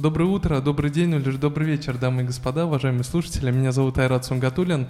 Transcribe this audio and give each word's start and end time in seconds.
Доброе 0.00 0.24
утро, 0.24 0.62
добрый 0.62 0.90
день 0.90 1.12
или 1.12 1.28
же 1.28 1.36
добрый 1.36 1.66
вечер, 1.66 1.98
дамы 1.98 2.22
и 2.22 2.24
господа, 2.24 2.64
уважаемые 2.64 3.04
слушатели. 3.04 3.50
Меня 3.50 3.70
зовут 3.70 3.98
Айрат 3.98 4.24
Сунгатулин. 4.24 4.88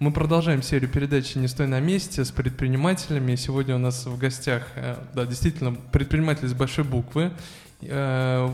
Мы 0.00 0.12
продолжаем 0.12 0.64
серию 0.64 0.90
передач 0.90 1.36
«Не 1.36 1.46
стой 1.46 1.68
на 1.68 1.78
месте» 1.78 2.24
с 2.24 2.32
предпринимателями. 2.32 3.36
Сегодня 3.36 3.76
у 3.76 3.78
нас 3.78 4.04
в 4.04 4.18
гостях, 4.18 4.66
э, 4.74 4.96
да, 5.14 5.26
действительно, 5.26 5.74
предприниматель 5.92 6.48
с 6.48 6.54
большой 6.54 6.82
буквы, 6.82 7.30
э, 7.82 8.48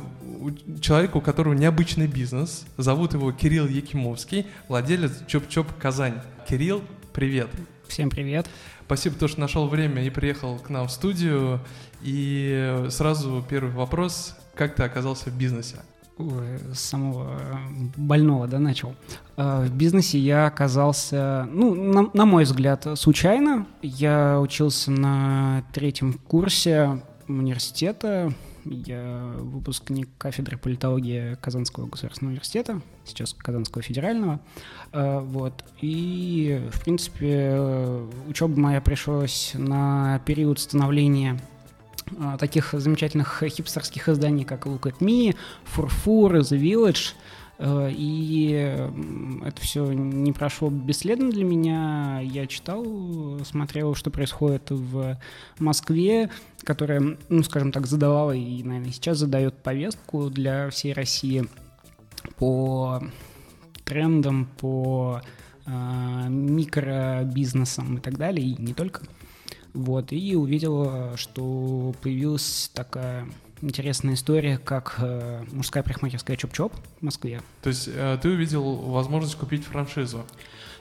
человек, 0.82 1.16
у 1.16 1.22
которого 1.22 1.54
необычный 1.54 2.06
бизнес. 2.06 2.66
Зовут 2.76 3.14
его 3.14 3.32
Кирилл 3.32 3.66
Якимовский, 3.66 4.46
владелец 4.68 5.22
Чоп-Чоп 5.26 5.68
Казань. 5.80 6.20
Кирилл, 6.46 6.82
привет. 7.14 7.48
Всем 7.88 8.10
привет. 8.10 8.46
Спасибо, 8.84 9.26
что 9.26 9.40
нашел 9.40 9.68
время 9.68 10.04
и 10.04 10.10
приехал 10.10 10.58
к 10.58 10.68
нам 10.68 10.86
в 10.86 10.92
студию. 10.92 11.60
И 12.02 12.84
сразу 12.90 13.42
первый 13.48 13.72
вопрос. 13.72 14.36
Как 14.54 14.74
ты 14.74 14.82
оказался 14.82 15.30
в 15.30 15.38
бизнесе? 15.38 15.78
С 16.18 16.78
самого 16.78 17.38
больного, 17.96 18.46
да, 18.46 18.58
начал. 18.58 18.94
Э, 19.36 19.64
в 19.66 19.74
бизнесе 19.74 20.18
я 20.18 20.46
оказался, 20.46 21.48
ну, 21.50 21.74
на, 21.74 22.10
на 22.12 22.24
мой 22.24 22.44
взгляд, 22.44 22.86
случайно. 22.96 23.66
Я 23.82 24.40
учился 24.40 24.90
на 24.90 25.64
третьем 25.72 26.14
курсе 26.14 27.02
университета. 27.26 28.32
Я 28.64 29.34
выпускник 29.38 30.08
кафедры 30.16 30.56
политологии 30.56 31.36
Казанского 31.42 31.86
государственного 31.86 32.32
университета, 32.32 32.80
сейчас 33.04 33.34
Казанского 33.34 33.82
федерального. 33.82 34.40
Э, 34.92 35.18
вот. 35.20 35.64
И, 35.80 36.62
в 36.72 36.80
принципе, 36.80 37.60
учеба 38.28 38.58
моя 38.58 38.80
пришлась 38.80 39.52
на 39.54 40.20
период 40.24 40.60
становления 40.60 41.40
таких 42.38 42.72
замечательных 42.72 43.42
хипстерских 43.46 44.08
изданий, 44.08 44.44
как 44.44 44.66
Look 44.66 44.82
at 44.82 44.98
Me, 44.98 45.34
Furfur, 45.74 46.40
The 46.40 46.60
Village. 46.60 47.14
Э, 47.58 47.90
и 47.90 48.50
это 49.44 49.60
все 49.60 49.92
не 49.92 50.32
прошло 50.32 50.70
бесследно 50.70 51.30
для 51.30 51.44
меня. 51.44 52.20
Я 52.22 52.46
читал, 52.46 52.84
смотрел, 53.44 53.94
что 53.94 54.10
происходит 54.10 54.70
в 54.70 55.18
Москве, 55.58 56.30
которая, 56.64 57.16
ну, 57.28 57.42
скажем 57.42 57.72
так, 57.72 57.86
задавала 57.86 58.32
и, 58.32 58.62
наверное, 58.62 58.92
сейчас 58.92 59.18
задает 59.18 59.62
повестку 59.62 60.30
для 60.30 60.70
всей 60.70 60.92
России 60.92 61.46
по 62.36 63.02
трендам, 63.84 64.46
по 64.58 65.20
э, 65.66 66.26
микробизнесам 66.28 67.98
и 67.98 68.00
так 68.00 68.16
далее, 68.16 68.46
и 68.46 68.60
не 68.60 68.74
только. 68.74 69.02
Вот, 69.74 70.12
и 70.12 70.36
увидел, 70.36 71.16
что 71.16 71.94
появилась 72.00 72.70
такая 72.72 73.26
интересная 73.60 74.14
история, 74.14 74.58
как 74.58 74.96
э, 74.98 75.44
мужская 75.52 75.82
парикмахерская 75.82 76.36
Чоп-Чоп 76.36 76.72
в 77.00 77.02
Москве. 77.02 77.40
То 77.62 77.68
есть 77.68 77.88
э, 77.92 78.18
ты 78.20 78.30
увидел 78.30 78.76
возможность 78.76 79.36
купить 79.36 79.64
франшизу? 79.64 80.24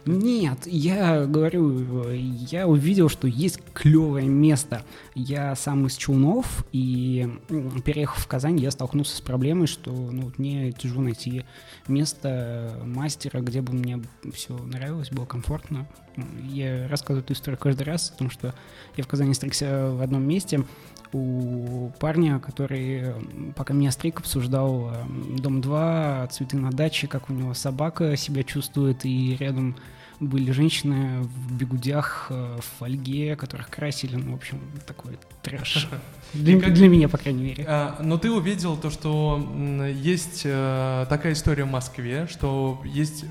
Нет, 0.05 0.59
я 0.65 1.25
говорю, 1.25 2.11
я 2.11 2.67
увидел, 2.67 3.07
что 3.07 3.25
есть 3.25 3.59
клевое 3.73 4.27
место. 4.27 4.83
Я 5.15 5.55
сам 5.55 5.87
из 5.87 5.95
Челнов, 5.95 6.65
и 6.73 7.29
переехав 7.85 8.17
в 8.17 8.27
Казань, 8.27 8.59
я 8.59 8.71
столкнулся 8.71 9.15
с 9.15 9.21
проблемой, 9.21 9.67
что 9.67 9.91
ну, 9.91 10.31
мне 10.37 10.73
тяжело 10.73 11.03
найти 11.03 11.45
место 11.87 12.81
мастера, 12.83 13.39
где 13.39 13.61
бы 13.61 13.71
мне 13.73 14.01
все 14.33 14.57
нравилось, 14.57 15.09
было 15.09 15.25
комфортно. 15.25 15.87
Я 16.43 16.87
рассказываю 16.87 17.23
эту 17.23 17.33
историю 17.33 17.59
каждый 17.59 17.83
раз, 17.83 18.09
потому 18.09 18.29
что 18.29 18.53
я 18.95 19.03
в 19.03 19.07
Казани 19.07 19.33
стригся 19.33 19.91
в 19.91 20.01
одном 20.01 20.23
месте, 20.23 20.63
у 21.13 21.91
парня, 21.99 22.39
который, 22.39 23.13
пока 23.55 23.73
меня 23.73 23.91
стриг, 23.91 24.19
обсуждал 24.19 24.91
«Дом 25.37 25.61
2», 25.61 26.27
«Цветы 26.29 26.57
на 26.57 26.71
даче», 26.71 27.07
как 27.07 27.29
у 27.29 27.33
него 27.33 27.53
собака 27.53 28.17
себя 28.17 28.43
чувствует, 28.43 29.05
и 29.05 29.35
рядом 29.39 29.75
были 30.19 30.51
женщины 30.51 31.21
в 31.21 31.53
бегудях, 31.53 32.27
э, 32.29 32.57
в 32.59 32.79
фольге, 32.79 33.35
которых 33.35 33.69
красили, 33.69 34.15
ну, 34.15 34.33
в 34.33 34.35
общем, 34.35 34.59
такой 34.85 35.17
трэш. 35.41 35.89
Для, 36.33 36.59
как, 36.59 36.73
для 36.73 36.87
меня, 36.87 37.09
по 37.09 37.17
крайней 37.17 37.43
мере. 37.43 37.65
А, 37.67 37.97
но 38.01 38.17
ты 38.17 38.31
увидел 38.31 38.77
то, 38.77 38.89
что 38.89 39.41
есть 39.95 40.43
а, 40.45 41.05
такая 41.07 41.33
история 41.33 41.65
в 41.65 41.71
Москве, 41.71 42.27
что 42.27 42.81
есть 42.85 43.25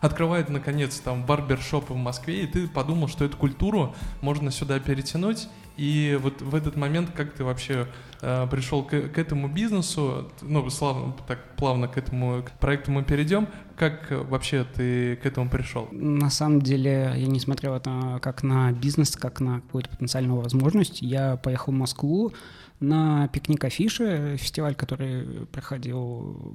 открывает 0.00 0.48
наконец 0.48 0.98
там 1.00 1.24
барбершопы 1.24 1.92
в 1.92 1.96
Москве, 1.96 2.44
и 2.44 2.46
ты 2.46 2.68
подумал, 2.68 3.08
что 3.08 3.24
эту 3.24 3.36
культуру 3.36 3.94
можно 4.20 4.50
сюда 4.50 4.78
перетянуть. 4.78 5.48
И 5.78 6.18
вот 6.20 6.42
в 6.42 6.56
этот 6.56 6.76
момент, 6.76 7.10
как 7.14 7.32
ты 7.32 7.44
вообще 7.44 7.86
э, 8.20 8.48
пришел 8.50 8.82
к, 8.82 8.90
к 8.90 9.16
этому 9.16 9.48
бизнесу, 9.48 10.28
ну, 10.42 10.68
славно, 10.70 11.14
так 11.28 11.54
плавно 11.56 11.86
к 11.86 11.96
этому 11.96 12.44
проекту 12.58 12.90
мы 12.90 13.04
перейдем, 13.04 13.46
как 13.76 14.10
вообще 14.10 14.64
ты 14.64 15.14
к 15.16 15.24
этому 15.24 15.48
пришел? 15.48 15.86
На 15.92 16.30
самом 16.30 16.62
деле, 16.62 17.12
я 17.14 17.26
не 17.28 17.38
смотрел 17.38 17.74
это 17.74 18.18
как 18.20 18.42
на 18.42 18.72
бизнес, 18.72 19.16
как 19.16 19.40
на 19.40 19.60
какую-то 19.60 19.90
потенциальную 19.90 20.40
возможность. 20.40 21.00
Я 21.00 21.36
поехал 21.36 21.72
в 21.72 21.76
Москву, 21.76 22.32
на 22.80 23.28
пикник 23.28 23.64
афиши, 23.64 24.36
фестиваль, 24.36 24.74
который 24.74 25.46
проходил 25.46 26.54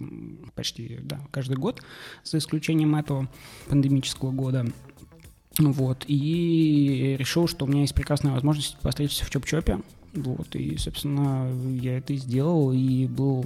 почти 0.56 1.00
да, 1.02 1.20
каждый 1.32 1.58
год, 1.58 1.82
за 2.24 2.38
исключением 2.38 2.96
этого 2.96 3.30
пандемического 3.70 4.32
года. 4.32 4.66
Вот, 5.60 6.06
и 6.08 7.16
решил, 7.18 7.48
что 7.48 7.66
у 7.66 7.68
меня 7.68 7.82
есть 7.82 7.94
прекрасная 7.94 8.34
возможность 8.34 8.78
встретиться 8.84 9.26
в 9.26 9.30
Чоп-Чопе. 9.30 9.84
Вот, 10.14 10.56
и, 10.56 10.78
собственно, 10.78 11.48
я 11.80 11.98
это 11.98 12.14
и 12.14 12.18
сделал, 12.18 12.72
и 12.72 13.08
был 13.08 13.46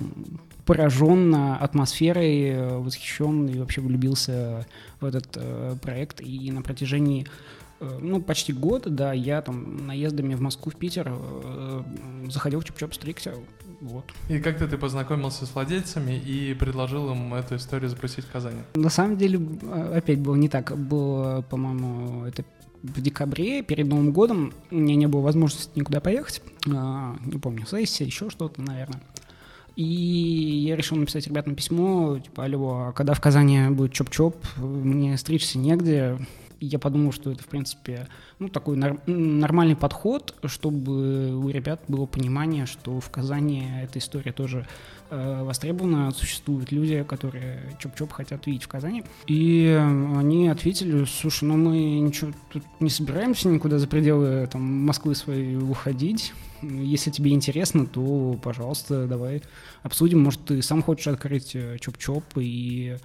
поражен 0.65 1.33
атмосферой, 1.33 2.77
восхищен 2.79 3.47
и 3.47 3.57
вообще 3.57 3.81
влюбился 3.81 4.65
в 4.99 5.05
этот 5.05 5.27
э, 5.35 5.75
проект. 5.81 6.19
И 6.21 6.51
на 6.51 6.61
протяжении 6.61 7.25
Э, 7.25 7.56
ну, 7.79 8.21
почти 8.21 8.53
год, 8.53 8.83
да, 8.93 9.13
я 9.13 9.41
там 9.41 9.85
наездами 9.87 10.35
в 10.35 10.41
Москву, 10.41 10.71
в 10.71 10.75
Питер 10.75 11.11
э, 11.11 11.83
заходил 12.29 12.61
в 12.61 12.63
Чоп-Чоп 12.63 12.93
стрикся, 12.93 13.33
вот. 13.81 14.05
И 14.29 14.39
как-то 14.39 14.67
ты 14.67 14.77
познакомился 14.77 15.45
с 15.45 15.53
владельцами 15.53 16.13
и 16.13 16.53
предложил 16.53 17.11
им 17.11 17.33
эту 17.33 17.57
историю 17.57 17.89
запустить 17.89 18.25
в 18.25 18.31
Казани? 18.31 18.61
На 18.75 18.89
самом 18.89 19.17
деле, 19.17 19.39
э, 19.61 19.97
опять 19.97 20.19
было 20.19 20.35
не 20.35 20.49
так. 20.49 20.75
Было, 20.77 21.43
по-моему, 21.49 22.25
это 22.25 22.43
в 22.81 23.01
декабре, 23.01 23.63
перед 23.63 23.87
Новым 23.87 24.11
годом, 24.11 24.53
у 24.71 24.75
меня 24.75 24.95
не 24.95 25.07
было 25.07 25.21
возможности 25.21 25.71
никуда 25.75 25.99
поехать. 25.99 26.41
А, 26.71 27.15
не 27.25 27.39
помню, 27.39 27.65
сессия, 27.65 28.05
еще 28.05 28.29
что-то, 28.29 28.61
наверное. 28.61 29.01
И 29.75 29.83
я 29.83 30.75
решил 30.75 30.97
написать 30.97 31.27
ребятам 31.27 31.55
письмо, 31.55 32.19
типа, 32.19 32.45
алло, 32.45 32.87
а 32.87 32.91
когда 32.93 33.13
в 33.13 33.21
Казани 33.21 33.69
будет 33.69 33.91
чоп-чоп, 33.91 34.35
мне 34.57 35.17
стричься 35.17 35.59
негде, 35.59 36.17
я 36.59 36.79
подумал, 36.79 37.11
что 37.11 37.31
это, 37.31 37.43
в 37.43 37.47
принципе, 37.47 38.07
ну, 38.39 38.49
такой 38.49 38.77
нар- 38.77 38.99
нормальный 39.05 39.75
подход, 39.75 40.35
чтобы 40.45 41.35
у 41.35 41.49
ребят 41.49 41.81
было 41.87 42.05
понимание, 42.05 42.65
что 42.65 42.99
в 42.99 43.09
Казани 43.09 43.67
эта 43.83 43.99
история 43.99 44.31
тоже 44.31 44.67
э, 45.09 45.43
востребована, 45.43 46.11
существуют 46.11 46.71
люди, 46.71 47.03
которые 47.03 47.75
чоп-чоп 47.79 48.11
хотят 48.11 48.45
видеть 48.47 48.63
в 48.63 48.67
Казани. 48.67 49.03
И 49.27 49.67
они 50.15 50.47
ответили, 50.47 51.05
слушай, 51.05 51.45
ну 51.45 51.57
мы 51.57 51.99
ничего 51.99 52.31
тут 52.51 52.63
не 52.79 52.89
собираемся 52.89 53.49
никуда 53.49 53.79
за 53.79 53.87
пределы 53.87 54.47
там, 54.51 54.61
Москвы 54.61 55.15
своей 55.15 55.57
уходить, 55.57 56.33
если 56.61 57.11
тебе 57.11 57.31
интересно, 57.31 57.85
то, 57.85 58.39
пожалуйста, 58.41 59.05
давай 59.05 59.43
обсудим. 59.83 60.21
Может, 60.23 60.45
ты 60.45 60.61
сам 60.61 60.81
хочешь 60.81 61.07
открыть 61.07 61.55
э, 61.55 61.77
чоп-чоп 61.79 62.23
и 62.37 62.97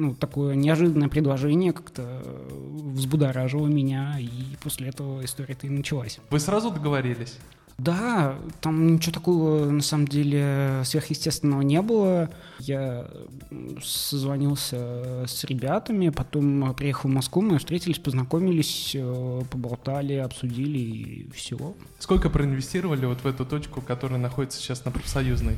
ну, 0.00 0.14
такое 0.14 0.54
неожиданное 0.54 1.08
предложение 1.08 1.72
как-то 1.72 2.22
взбудоражило 2.50 3.66
меня, 3.66 4.16
и 4.18 4.56
после 4.62 4.88
этого 4.88 5.22
история-то 5.24 5.66
и 5.66 5.70
началась. 5.70 6.18
Вы 6.30 6.40
сразу 6.40 6.70
договорились? 6.70 7.36
Да, 7.76 8.36
там 8.60 8.94
ничего 8.94 9.12
такого, 9.12 9.64
на 9.70 9.82
самом 9.82 10.06
деле, 10.06 10.82
сверхъестественного 10.84 11.62
не 11.62 11.80
было. 11.80 12.28
Я 12.58 13.08
созвонился 13.82 15.24
с 15.26 15.44
ребятами, 15.44 16.10
потом 16.10 16.74
приехал 16.74 17.08
в 17.08 17.12
Москву, 17.12 17.40
мы 17.40 17.58
встретились, 17.58 17.98
познакомились, 17.98 18.92
э, 18.94 19.42
поболтали, 19.50 20.14
обсудили 20.14 20.78
и 20.78 21.30
все. 21.32 21.74
Сколько 21.98 22.28
проинвестировали 22.28 23.06
вот 23.06 23.20
в 23.20 23.26
эту 23.26 23.46
точку, 23.46 23.80
которая 23.80 24.18
находится 24.18 24.58
сейчас 24.58 24.84
на 24.84 24.90
профсоюзной? 24.90 25.56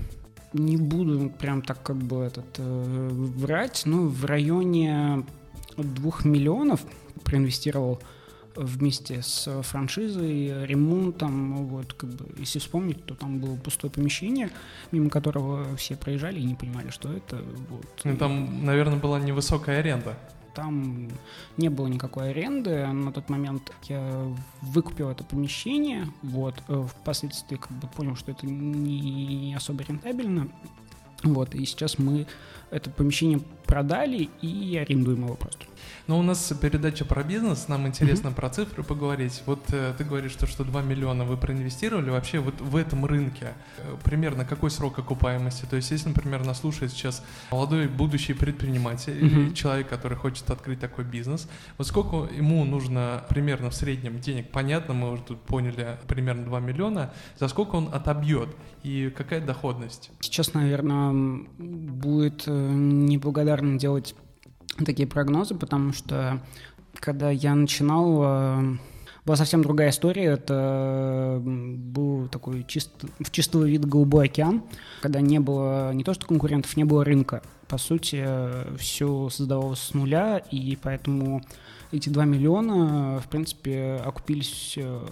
Не 0.52 0.76
буду 0.76 1.30
прям 1.30 1.62
так 1.62 1.82
как 1.82 1.96
бы 1.96 2.24
этот 2.24 2.58
э, 2.58 3.08
врать, 3.12 3.82
но 3.86 4.02
в 4.02 4.24
районе 4.24 5.24
двух 5.76 6.24
миллионов 6.24 6.84
проинвестировал 7.24 8.00
вместе 8.54 9.22
с 9.22 9.62
франшизой, 9.62 10.66
ремонтом, 10.66 11.66
вот, 11.66 11.94
как 11.94 12.10
бы, 12.10 12.26
если 12.38 12.58
вспомнить, 12.58 13.04
то 13.06 13.14
там 13.14 13.38
было 13.40 13.56
пустое 13.56 13.90
помещение, 13.90 14.50
мимо 14.90 15.08
которого 15.08 15.74
все 15.76 15.96
проезжали 15.96 16.38
и 16.38 16.44
не 16.44 16.54
понимали, 16.54 16.90
что 16.90 17.10
это, 17.10 17.40
вот. 17.70 17.86
Ну, 18.04 18.16
там, 18.16 18.64
наверное, 18.64 18.98
была 18.98 19.18
невысокая 19.20 19.78
аренда. 19.78 20.18
Там 20.54 21.08
не 21.56 21.68
было 21.68 21.86
никакой 21.86 22.30
аренды. 22.30 22.86
На 22.86 23.12
тот 23.12 23.28
момент 23.28 23.72
я 23.88 24.26
выкупил 24.60 25.10
это 25.10 25.24
помещение. 25.24 26.06
Вот. 26.22 26.54
Э, 26.68 26.86
впоследствии 26.88 27.56
как 27.56 27.72
бы 27.72 27.88
понял, 27.88 28.16
что 28.16 28.32
это 28.32 28.46
не 28.46 29.54
особо 29.54 29.82
рентабельно. 29.82 30.48
Вот, 31.22 31.54
и 31.54 31.64
сейчас 31.64 31.98
мы 31.98 32.26
это 32.70 32.90
помещение 32.90 33.40
продали 33.66 34.28
и 34.40 34.76
арендуем 34.76 35.24
его 35.24 35.34
просто. 35.34 35.66
Но 36.06 36.18
у 36.18 36.22
нас 36.22 36.52
передача 36.60 37.04
про 37.04 37.22
бизнес, 37.22 37.68
нам 37.68 37.86
интересно 37.86 38.28
mm-hmm. 38.28 38.34
про 38.34 38.50
цифры 38.50 38.82
поговорить. 38.82 39.42
Вот 39.46 39.64
э, 39.72 39.94
ты 39.96 40.04
говоришь, 40.04 40.32
что, 40.32 40.46
что 40.46 40.64
2 40.64 40.82
миллиона 40.82 41.24
вы 41.24 41.36
проинвестировали. 41.36 42.10
Вообще 42.10 42.40
вот 42.40 42.60
в 42.60 42.76
этом 42.76 43.06
рынке 43.06 43.54
э, 43.78 43.96
примерно 44.02 44.44
какой 44.44 44.70
срок 44.70 44.98
окупаемости? 44.98 45.64
То 45.66 45.76
есть 45.76 45.90
если, 45.90 46.08
например, 46.08 46.44
нас 46.44 46.60
слушает 46.60 46.92
сейчас 46.92 47.24
молодой 47.50 47.86
будущий 47.88 48.34
предприниматель 48.34 49.12
mm-hmm. 49.12 49.26
или 49.26 49.54
человек, 49.54 49.88
который 49.88 50.16
хочет 50.16 50.50
открыть 50.50 50.80
такой 50.80 51.04
бизнес, 51.04 51.48
вот 51.78 51.86
сколько 51.86 52.32
ему 52.34 52.64
нужно 52.64 53.24
примерно 53.28 53.70
в 53.70 53.74
среднем 53.74 54.20
денег? 54.20 54.50
Понятно, 54.50 54.94
мы 54.94 55.12
уже 55.12 55.22
тут 55.22 55.40
поняли 55.42 55.98
примерно 56.08 56.44
2 56.44 56.60
миллиона. 56.60 57.12
За 57.38 57.48
сколько 57.48 57.76
он 57.76 57.90
отобьет? 57.92 58.48
И 58.82 59.12
какая 59.16 59.40
доходность? 59.40 60.10
Сейчас, 60.20 60.54
наверное, 60.54 61.46
будет 61.58 62.44
э, 62.46 62.50
неблагодарно 62.50 63.78
делать 63.78 64.14
такие 64.78 65.08
прогнозы, 65.08 65.54
потому 65.54 65.92
что 65.92 66.40
когда 66.98 67.30
я 67.30 67.54
начинал, 67.54 68.20
э, 68.22 68.76
была 69.24 69.36
совсем 69.36 69.62
другая 69.62 69.90
история. 69.90 70.24
Это 70.24 71.40
был 71.42 72.28
такой 72.28 72.64
чист, 72.64 72.90
в 73.20 73.30
чистого 73.30 73.64
вида 73.64 73.86
голубой 73.86 74.26
океан, 74.26 74.62
когда 75.00 75.20
не 75.20 75.38
было 75.38 75.92
не 75.92 76.04
то 76.04 76.14
что 76.14 76.26
конкурентов, 76.26 76.76
не 76.76 76.84
было 76.84 77.04
рынка. 77.04 77.42
По 77.68 77.78
сути, 77.78 78.26
все 78.76 79.28
создавалось 79.30 79.80
с 79.80 79.94
нуля, 79.94 80.38
и 80.38 80.76
поэтому 80.76 81.42
эти 81.90 82.08
2 82.08 82.24
миллиона, 82.24 83.20
в 83.20 83.28
принципе, 83.28 84.02
окупились, 84.04 84.74
э, 84.76 85.06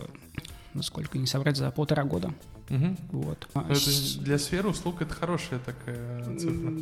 насколько 0.74 1.18
не 1.18 1.26
соврать, 1.26 1.56
за 1.56 1.70
полтора 1.70 2.04
года. 2.04 2.32
Угу. 2.70 2.96
Вот. 3.12 3.48
А 3.54 3.66
это 3.68 4.20
для 4.20 4.38
сферы 4.38 4.68
услуг 4.68 5.02
это 5.02 5.12
хорошая 5.12 5.58
такая 5.58 6.22
цифра. 6.38 6.72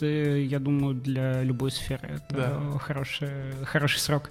Да, 0.00 0.06
я 0.06 0.58
думаю, 0.58 0.94
для 0.94 1.42
любой 1.42 1.70
сферы 1.70 2.08
это 2.08 2.34
да. 2.34 2.78
хороший, 2.78 3.52
хороший 3.64 3.98
срок. 3.98 4.30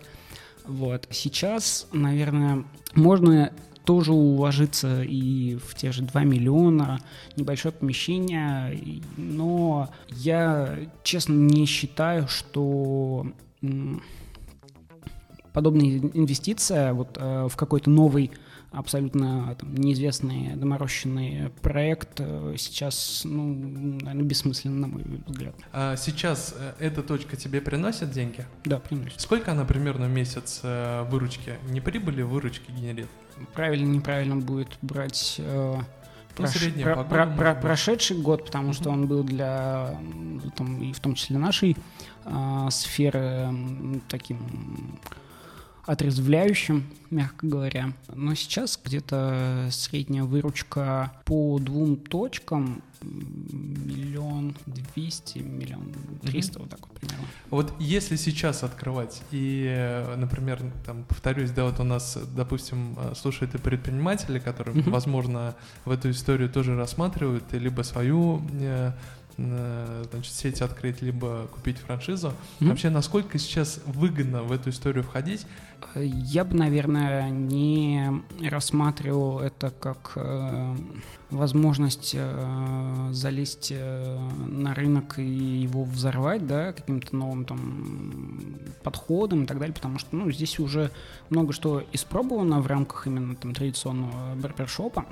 Вот. 0.66 1.08
Сейчас, 1.12 1.88
наверное, 1.94 2.66
можно 2.96 3.52
тоже 3.86 4.14
уложиться 4.14 5.04
и 5.04 5.58
в 5.58 5.76
те 5.76 5.92
же 5.92 6.02
2 6.02 6.24
миллиона, 6.24 7.00
небольшое 7.36 7.72
помещение, 7.72 9.02
но 9.16 9.90
я, 10.10 10.76
честно, 11.04 11.34
не 11.34 11.68
считаю, 11.68 12.28
что 12.28 13.28
подобная 15.54 16.00
инвестиция 16.00 16.94
вот, 16.94 17.18
э, 17.18 17.48
в 17.48 17.56
какой-то 17.56 17.90
новый 17.90 18.32
абсолютно 18.78 19.56
там, 19.60 19.74
неизвестный 19.76 20.56
доморощенный 20.56 21.50
проект 21.62 22.20
э, 22.20 22.56
сейчас, 22.58 23.22
ну, 23.24 23.54
наверное, 24.02 24.24
бессмысленно, 24.24 24.80
на 24.82 24.88
мой 24.88 25.04
взгляд. 25.26 25.56
А 25.72 25.96
сейчас 25.96 26.56
э, 26.58 26.74
эта 26.80 27.04
точка 27.04 27.36
тебе 27.38 27.62
приносит 27.62 28.12
деньги? 28.12 28.46
Да, 28.66 28.80
приносит. 28.80 29.22
Сколько 29.22 29.52
она 29.52 29.66
примерно 29.66 30.08
в 30.08 30.12
месяц 30.12 30.60
э, 30.64 31.04
выручки? 31.10 31.56
Не 31.70 31.82
прибыли, 31.82 32.22
выручки 32.22 32.72
генерит? 32.72 33.08
Правильно, 33.54 33.88
неправильно 33.88 34.38
будет 34.38 34.78
брать... 34.82 35.42
Ну, 36.38 36.48
прош... 36.48 36.52
про, 36.84 37.04
про, 37.06 37.28
про, 37.28 37.56
прошедший 37.56 38.18
год, 38.18 38.46
потому 38.46 38.74
что 38.74 38.90
он 38.90 39.08
был 39.08 39.24
для, 39.24 39.98
там, 40.58 40.82
и 40.82 40.92
в 40.92 41.00
том 41.00 41.16
числе 41.16 41.38
нашей 41.38 41.78
э, 42.26 42.68
сферы 42.72 43.50
таким 44.10 45.00
отрезвляющим, 45.86 46.84
мягко 47.10 47.48
говоря. 47.48 47.94
Но 48.14 48.34
сейчас 48.36 48.80
где-то 48.84 49.70
средняя 49.72 50.24
выручка 50.24 51.12
по 51.26 51.60
двум 51.60 51.98
точкам 51.98 52.82
миллион 53.02 54.56
двести, 54.66 55.40
миллион 55.40 55.94
триста, 56.24 56.60
вот 56.60 56.70
так 56.70 56.80
вот 56.88 57.00
примерно. 57.00 57.26
Вот 57.52 57.74
если 57.80 58.16
сейчас 58.16 58.64
открывать, 58.64 59.22
и, 59.32 60.04
например, 60.18 60.62
там, 60.86 61.04
повторюсь, 61.04 61.52
да, 61.52 61.66
вот 61.66 61.80
у 61.80 61.84
нас, 61.84 62.18
допустим, 62.36 62.98
слушают 63.16 63.54
и 63.54 63.58
предприниматели, 63.60 64.40
которые, 64.40 64.76
mm-hmm. 64.76 64.90
возможно, 64.90 65.56
в 65.84 65.92
эту 65.92 66.10
историю 66.10 66.50
тоже 66.50 66.76
рассматривают, 66.76 67.54
либо 67.54 67.84
свою 67.84 68.42
э, 68.54 68.94
значит, 69.38 70.34
сеть 70.34 70.62
открыть, 70.62 71.02
либо 71.02 71.48
купить 71.54 71.78
франшизу. 71.78 72.28
Mm-hmm. 72.28 72.70
Вообще, 72.70 72.90
насколько 72.90 73.38
сейчас 73.38 73.82
выгодно 73.86 74.44
в 74.44 74.52
эту 74.52 74.70
историю 74.70 75.04
входить? 75.04 75.46
Я 75.96 76.46
бы, 76.46 76.56
наверное, 76.56 77.30
не 77.30 78.24
рассматривал 78.42 79.40
это 79.40 79.72
как 79.72 80.14
э, 80.16 80.76
возможность 81.30 82.16
э, 82.18 83.10
залезть 83.12 83.72
э, 83.72 84.30
на 84.48 84.74
рынок 84.74 85.20
и 85.20 85.24
его 85.24 85.84
взорвать, 85.84 86.46
да, 86.48 86.74
каким-то 86.74 87.16
новым 87.16 87.46
там 87.46 88.56
подходом 88.84 89.44
и 89.44 89.46
так 89.46 89.60
далее, 89.60 89.74
потому 89.74 90.00
что, 90.00 90.16
ну, 90.16 90.32
здесь 90.32 90.60
уже 90.60 90.92
много 91.30 91.54
что 91.54 91.84
испробовано 91.94 92.62
в 92.62 92.68
рамках 92.68 93.08
именно 93.08 93.36
там 93.36 93.54
традиционного 93.54 94.36
барбершопа. 94.36 95.06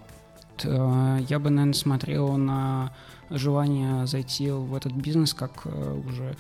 Э, 0.64 1.20
я 1.28 1.40
бы, 1.40 1.50
наверное, 1.50 1.74
смотрел 1.74 2.36
на 2.38 2.94
желание 3.38 4.06
зайти 4.08 4.50
в 4.50 4.76
этот 4.76 4.94
бизнес 4.94 5.34
как 5.34 5.62
э, 5.66 6.02
уже 6.08 6.36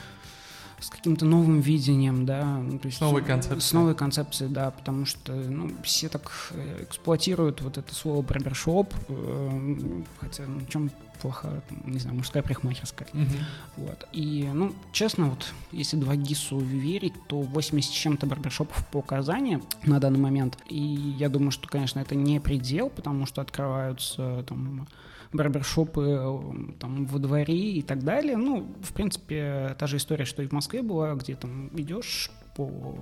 с 0.83 0.89
каким-то 0.89 1.25
новым 1.25 1.61
видением, 1.61 2.25
да, 2.25 2.43
ну, 2.57 2.77
то 2.77 2.87
есть 2.87 2.97
с 2.97 3.01
новой 3.01 3.23
концепцией. 3.23 3.61
С 3.61 3.71
новой 3.71 3.95
концепцией, 3.95 4.49
да, 4.49 4.71
потому 4.71 5.05
что 5.05 5.33
ну, 5.33 5.71
все 5.83 6.09
так 6.09 6.29
э, 6.51 6.83
эксплуатируют 6.83 7.61
вот 7.61 7.77
это 7.77 7.95
слово 7.95 8.21
барбершоп, 8.21 8.93
э, 9.07 10.01
хотя 10.19 10.43
ну, 10.45 10.59
в 10.59 10.69
чем 10.69 10.91
плохо, 11.21 11.63
не 11.85 11.99
знаю, 11.99 12.17
мужская 12.17 12.43
парикмахерская. 12.43 13.07
Угу. 13.13 13.85
Вот. 13.85 14.07
И, 14.11 14.49
ну, 14.53 14.73
честно, 14.91 15.29
вот, 15.29 15.53
если 15.71 15.95
2 15.95 16.17
ГИСу 16.17 16.59
верить, 16.59 17.13
то 17.27 17.39
80 17.39 17.89
с 17.89 17.95
чем-то 17.95 18.27
барбершопов 18.27 18.85
по 18.87 19.01
Казани 19.01 19.59
на 19.85 20.01
данный 20.01 20.19
момент. 20.19 20.57
И 20.67 20.77
я 21.17 21.29
думаю, 21.29 21.51
что, 21.51 21.69
конечно, 21.69 21.99
это 22.01 22.13
не 22.13 22.41
предел, 22.41 22.89
потому 22.89 23.25
что 23.25 23.41
открываются 23.41 24.43
там 24.49 24.85
барбершопы 25.33 26.01
э, 26.01 26.73
там 26.79 27.05
во 27.05 27.19
дворе 27.19 27.73
и 27.73 27.81
так 27.81 28.03
далее. 28.03 28.37
Ну, 28.37 28.73
в 28.81 28.93
принципе, 28.93 29.75
та 29.77 29.87
же 29.87 29.97
история, 29.97 30.25
что 30.25 30.43
и 30.43 30.47
в 30.47 30.51
Москве 30.51 30.81
была, 30.81 31.13
где 31.15 31.35
там 31.35 31.69
идешь 31.73 32.31
по 32.55 32.97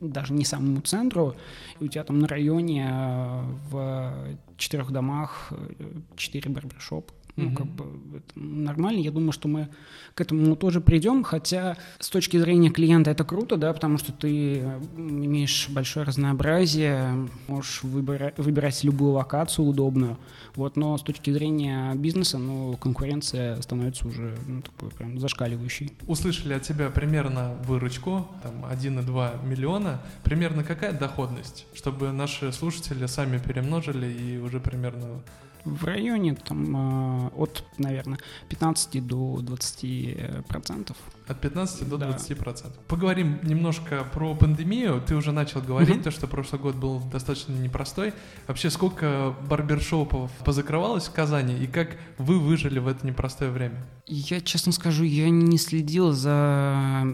даже 0.00 0.32
не 0.32 0.44
самому 0.44 0.80
центру, 0.80 1.34
и 1.80 1.84
у 1.84 1.88
тебя 1.88 2.04
там 2.04 2.20
на 2.20 2.28
районе 2.28 2.88
э, 2.88 3.42
в 3.70 4.38
четырех 4.56 4.90
домах 4.90 5.52
э, 5.52 5.84
четыре 6.16 6.50
барбершопа. 6.50 7.12
Ну, 7.36 7.48
mm-hmm. 7.48 7.56
как 7.56 7.66
бы 7.66 7.84
это 8.16 8.38
нормально. 8.38 9.00
Я 9.00 9.10
думаю, 9.10 9.32
что 9.32 9.48
мы 9.48 9.68
к 10.14 10.20
этому 10.20 10.54
тоже 10.54 10.82
придем, 10.82 11.24
хотя 11.24 11.78
с 11.98 12.10
точки 12.10 12.36
зрения 12.36 12.68
клиента 12.68 13.10
это 13.10 13.24
круто, 13.24 13.56
да, 13.56 13.72
потому 13.72 13.96
что 13.96 14.12
ты 14.12 14.58
имеешь 14.96 15.68
большое 15.70 16.04
разнообразие, 16.04 17.28
можешь 17.48 17.82
выбира- 17.84 18.34
выбирать 18.36 18.84
любую 18.84 19.12
локацию 19.12 19.66
удобную, 19.66 20.18
вот, 20.54 20.76
но 20.76 20.98
с 20.98 21.02
точки 21.02 21.30
зрения 21.30 21.94
бизнеса, 21.94 22.36
ну, 22.36 22.76
конкуренция 22.76 23.60
становится 23.62 24.06
уже, 24.08 24.36
ну, 24.46 24.60
такой 24.60 24.90
прям 24.90 25.18
зашкаливающей. 25.18 25.92
Услышали 26.06 26.52
от 26.52 26.62
тебя 26.62 26.90
примерно 26.90 27.54
выручку, 27.64 28.28
там, 28.42 28.66
1,2 28.66 29.42
миллиона, 29.46 30.02
примерно 30.22 30.64
какая 30.64 30.92
доходность, 30.92 31.66
чтобы 31.72 32.12
наши 32.12 32.52
слушатели 32.52 33.06
сами 33.06 33.38
перемножили 33.38 34.12
и 34.12 34.36
уже 34.36 34.60
примерно 34.60 35.22
в 35.64 35.84
районе 35.84 36.34
там 36.34 36.76
а, 36.76 37.32
от, 37.36 37.64
наверное, 37.78 38.18
15 38.48 39.06
до 39.06 39.40
20 39.42 40.46
процентов. 40.46 40.96
От 41.28 41.40
15 41.40 41.88
до 41.88 41.98
20 41.98 42.36
процентов. 42.36 42.82
Поговорим 42.88 43.38
немножко 43.42 44.04
про 44.12 44.34
пандемию. 44.34 45.00
Ты 45.06 45.14
уже 45.14 45.30
начал 45.32 45.60
говорить, 45.60 45.96
угу. 45.96 46.04
то, 46.04 46.10
что 46.10 46.26
прошлый 46.26 46.60
год 46.60 46.74
был 46.74 47.00
достаточно 47.00 47.52
непростой. 47.52 48.12
Вообще, 48.48 48.70
сколько 48.70 49.34
барбершопов 49.48 50.32
позакрывалось 50.44 51.06
в 51.06 51.12
Казани 51.12 51.54
и 51.54 51.66
как 51.66 51.96
вы 52.18 52.38
выжили 52.40 52.80
в 52.80 52.88
это 52.88 53.06
непростое 53.06 53.50
время? 53.50 53.84
Я, 54.06 54.40
честно 54.40 54.72
скажу, 54.72 55.04
я 55.04 55.30
не 55.30 55.58
следил 55.58 56.10
за 56.10 57.06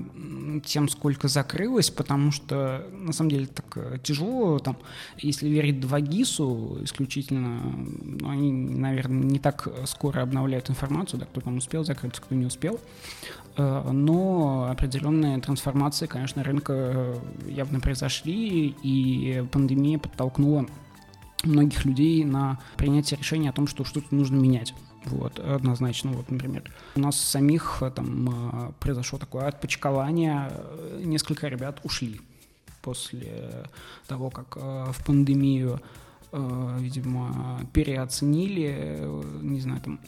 тем, 0.64 0.88
сколько 0.88 1.28
закрылось, 1.28 1.90
потому 1.90 2.32
что, 2.32 2.86
на 2.92 3.12
самом 3.12 3.30
деле, 3.30 3.46
так 3.46 3.66
э, 3.76 3.98
тяжело. 4.02 4.58
Там, 4.58 4.78
если 5.18 5.48
верить 5.48 5.84
2GIS 5.84 6.84
исключительно, 6.84 7.60
ну, 7.60 8.30
они, 8.30 8.50
наверное, 8.52 9.22
не 9.22 9.38
так 9.38 9.68
скоро 9.84 10.22
обновляют 10.22 10.70
информацию, 10.70 11.20
да, 11.20 11.26
кто 11.26 11.42
там 11.42 11.58
успел 11.58 11.84
закрыться, 11.84 12.22
кто 12.22 12.34
не 12.34 12.46
успел. 12.46 12.80
Э, 13.98 14.00
но 14.00 14.68
определенные 14.70 15.40
трансформации, 15.40 16.06
конечно, 16.06 16.42
рынка 16.42 16.72
э, 16.72 17.18
явно 17.48 17.80
произошли, 17.80 18.74
и 18.82 19.44
пандемия 19.50 19.98
подтолкнула 19.98 20.66
многих 21.44 21.84
людей 21.84 22.24
на 22.24 22.58
принятие 22.76 23.18
решения 23.18 23.50
о 23.50 23.52
том, 23.52 23.66
что 23.66 23.84
что-то 23.84 24.14
нужно 24.14 24.36
менять. 24.36 24.74
Вот, 25.04 25.38
однозначно, 25.38 26.10
вот, 26.12 26.30
например, 26.30 26.64
у 26.96 27.00
нас 27.00 27.18
самих 27.18 27.78
э, 27.82 27.90
там 27.90 28.74
произошло 28.80 29.18
такое 29.18 29.46
отпочкование, 29.46 30.50
несколько 31.00 31.48
ребят 31.48 31.80
ушли 31.84 32.20
после 32.82 33.64
того, 34.06 34.30
как 34.30 34.56
в 34.56 35.04
пандемию, 35.04 35.80
видимо, 36.32 37.60
переоценили, 37.72 38.98
не 39.42 39.60
знаю, 39.60 39.80
там, 39.80 40.00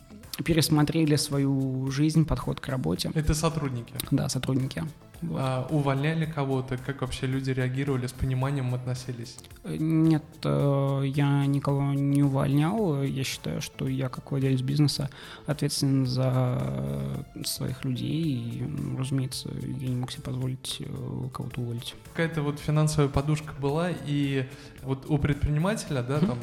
пересмотрели 0.45 1.17
свою 1.17 1.91
жизнь, 1.91 2.25
подход 2.25 2.61
к 2.61 2.69
работе. 2.69 3.11
Это 3.15 3.35
сотрудники? 3.35 3.95
Да, 4.11 4.29
сотрудники. 4.29 4.85
Вот. 5.23 5.39
А 5.39 5.67
увольняли 5.71 6.25
кого-то? 6.25 6.79
Как 6.79 7.03
вообще 7.03 7.27
люди 7.27 7.51
реагировали, 7.51 8.07
с 8.07 8.13
пониманием 8.13 8.75
относились? 8.75 9.37
Нет, 9.65 10.25
э, 10.45 11.03
я 11.05 11.45
никого 11.45 11.93
не 11.93 12.23
увольнял. 12.23 13.03
Я 13.03 13.23
считаю, 13.25 13.61
что 13.61 13.87
я 13.87 14.09
как 14.09 14.31
владелец 14.31 14.63
бизнеса 14.63 15.11
ответственен 15.47 16.07
за 16.07 17.27
своих 17.45 17.85
людей. 17.85 18.23
И, 18.23 18.97
разумеется, 18.99 19.51
я 19.53 19.89
не 19.89 19.97
мог 19.97 20.11
себе 20.11 20.23
позволить 20.23 20.77
э, 20.81 21.29
кого-то 21.33 21.61
уволить. 21.61 21.95
Какая-то 22.13 22.41
вот 22.43 22.59
финансовая 22.59 23.11
подушка 23.11 23.53
была, 23.61 23.91
и 24.07 24.49
вот 24.83 25.05
у 25.09 25.19
предпринимателя, 25.19 26.03
да, 26.03 26.19
там 26.21 26.39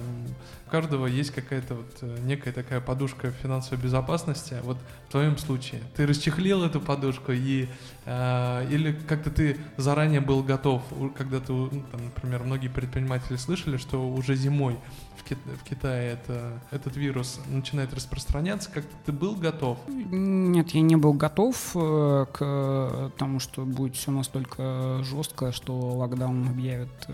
у 0.67 0.69
каждого 0.69 1.07
есть 1.07 1.31
какая-то 1.31 1.75
вот 1.75 1.97
э, 2.01 2.17
некая 2.25 2.51
такая 2.51 2.81
подушка 2.81 3.31
финансовой 3.31 3.81
безопасности. 3.81 4.57
Вот 4.63 4.77
в 5.07 5.11
твоем 5.11 5.37
случае 5.37 5.81
ты 5.95 6.05
расчехлил 6.05 6.63
эту 6.63 6.81
подушку 6.81 7.31
и 7.31 7.69
э, 8.05 8.67
или 8.69 8.91
как-то 9.07 9.31
ты 9.31 9.57
заранее 9.77 10.19
был 10.19 10.43
готов, 10.43 10.83
когда 11.15 11.39
ты, 11.39 11.53
ну, 11.53 11.83
там, 11.91 12.05
например, 12.05 12.43
многие 12.43 12.67
предприниматели 12.67 13.37
слышали, 13.37 13.77
что 13.77 14.09
уже 14.09 14.35
зимой 14.35 14.77
в, 15.17 15.23
Кит 15.23 15.37
в 15.45 15.63
Китае 15.63 16.13
это, 16.13 16.61
этот 16.71 16.97
вирус 16.97 17.39
начинает 17.47 17.93
распространяться, 17.93 18.69
как 18.69 18.83
ты 19.05 19.13
был 19.13 19.35
готов? 19.35 19.77
Нет, 19.87 20.71
я 20.71 20.81
не 20.81 20.97
был 20.97 21.13
готов 21.13 21.71
э, 21.75 22.25
к 22.33 23.11
тому, 23.17 23.39
что 23.39 23.63
будет 23.63 23.95
все 23.95 24.11
настолько 24.11 25.01
жестко, 25.03 25.53
что 25.53 25.77
локдаун 25.77 26.45
объявят, 26.49 26.89
э, 27.07 27.13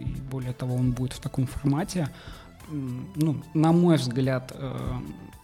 и 0.00 0.20
более 0.28 0.52
того, 0.52 0.74
он 0.74 0.90
будет 0.90 1.12
в 1.12 1.20
таком 1.20 1.46
формате 1.46 2.08
ну, 2.68 3.42
на 3.54 3.72
мой 3.72 3.96
взгляд, 3.96 4.52
э, 4.54 4.92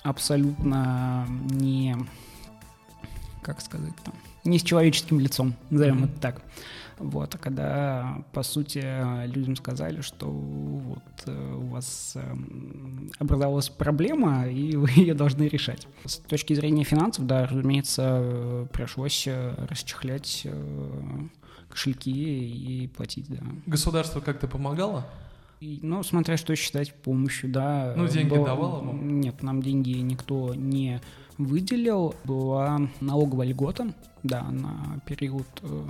абсолютно 0.02 1.26
не, 1.28 1.96
как 3.42 3.60
сказать 3.60 3.94
там, 4.04 4.14
не 4.44 4.58
с 4.58 4.62
человеческим 4.62 5.20
лицом, 5.20 5.54
назовем 5.70 6.04
mm-hmm. 6.04 6.12
это 6.12 6.20
так. 6.20 6.42
Вот, 6.98 7.34
а 7.34 7.38
когда, 7.38 8.22
по 8.32 8.42
сути, 8.42 8.84
людям 9.26 9.56
сказали, 9.56 10.02
что 10.02 10.26
вот 10.26 11.02
э, 11.24 11.54
у 11.54 11.68
вас 11.68 12.12
эм, 12.14 13.10
образовалась 13.18 13.70
проблема, 13.70 14.46
и 14.46 14.76
вы 14.76 14.90
ее 14.96 15.14
должны 15.14 15.44
решать. 15.44 15.88
С 16.04 16.16
точки 16.18 16.52
зрения 16.52 16.84
финансов, 16.84 17.26
да, 17.26 17.46
разумеется, 17.46 18.68
пришлось 18.72 19.24
э, 19.26 19.54
расчехлять 19.70 20.46
кошельки 21.70 22.10
и 22.10 22.86
платить, 22.88 23.28
да. 23.28 23.40
Государство 23.64 24.20
как-то 24.20 24.46
помогало? 24.46 25.06
Ну, 25.60 26.02
смотря 26.02 26.36
что 26.38 26.56
считать 26.56 26.94
помощью, 26.94 27.50
да. 27.50 27.92
Ну, 27.96 28.08
деньги 28.08 28.30
Был... 28.30 28.44
давало 28.44 28.82
вам? 28.82 29.20
Нет, 29.20 29.42
нам 29.42 29.62
деньги 29.62 29.90
никто 29.90 30.54
не 30.54 31.00
выделил. 31.36 32.14
Была 32.24 32.80
налоговая 33.00 33.46
льгота, 33.48 33.92
да, 34.22 34.42
на 34.50 35.00
период 35.06 35.46
э, 35.62 35.84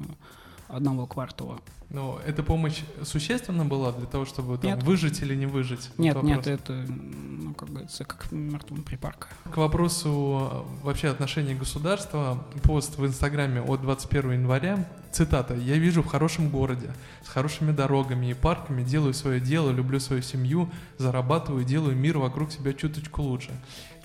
одного 0.73 1.07
квартала. 1.07 1.59
Но 1.91 2.21
эта 2.25 2.45
помощь 2.45 2.83
существенно 3.03 3.65
была 3.65 3.91
для 3.91 4.07
того, 4.07 4.25
чтобы 4.25 4.59
там, 4.59 4.71
нет. 4.71 4.83
выжить 4.85 5.21
или 5.23 5.35
не 5.35 5.47
выжить? 5.47 5.91
Нет, 5.99 6.15
вот 6.15 6.23
нет, 6.23 6.47
это, 6.47 6.73
ну, 6.73 7.53
как 7.55 7.69
говорится, 7.69 8.05
как 8.05 8.31
мертвым 8.31 8.85
припарка. 8.85 9.27
К 9.53 9.57
вопросу 9.57 10.67
э, 10.81 10.85
вообще 10.85 11.09
отношения 11.09 11.55
государства, 11.57 12.47
пост 12.63 12.97
в 12.97 13.05
Инстаграме 13.05 13.61
от 13.61 13.83
21 13.83 14.33
января, 14.33 14.89
цитата, 15.11 15.55
«Я 15.55 15.79
вижу 15.79 16.05
в 16.05 16.07
хорошем 16.07 16.49
городе, 16.51 16.91
с 17.25 17.29
хорошими 17.29 17.73
дорогами 17.73 18.31
и 18.31 18.35
парками, 18.35 18.85
делаю 18.85 19.13
свое 19.13 19.41
дело, 19.41 19.71
люблю 19.71 19.99
свою 19.99 20.23
семью, 20.23 20.71
зарабатываю, 20.99 21.65
делаю 21.65 21.97
мир 21.97 22.19
вокруг 22.19 22.53
себя 22.53 22.73
чуточку 22.73 23.23
лучше». 23.23 23.51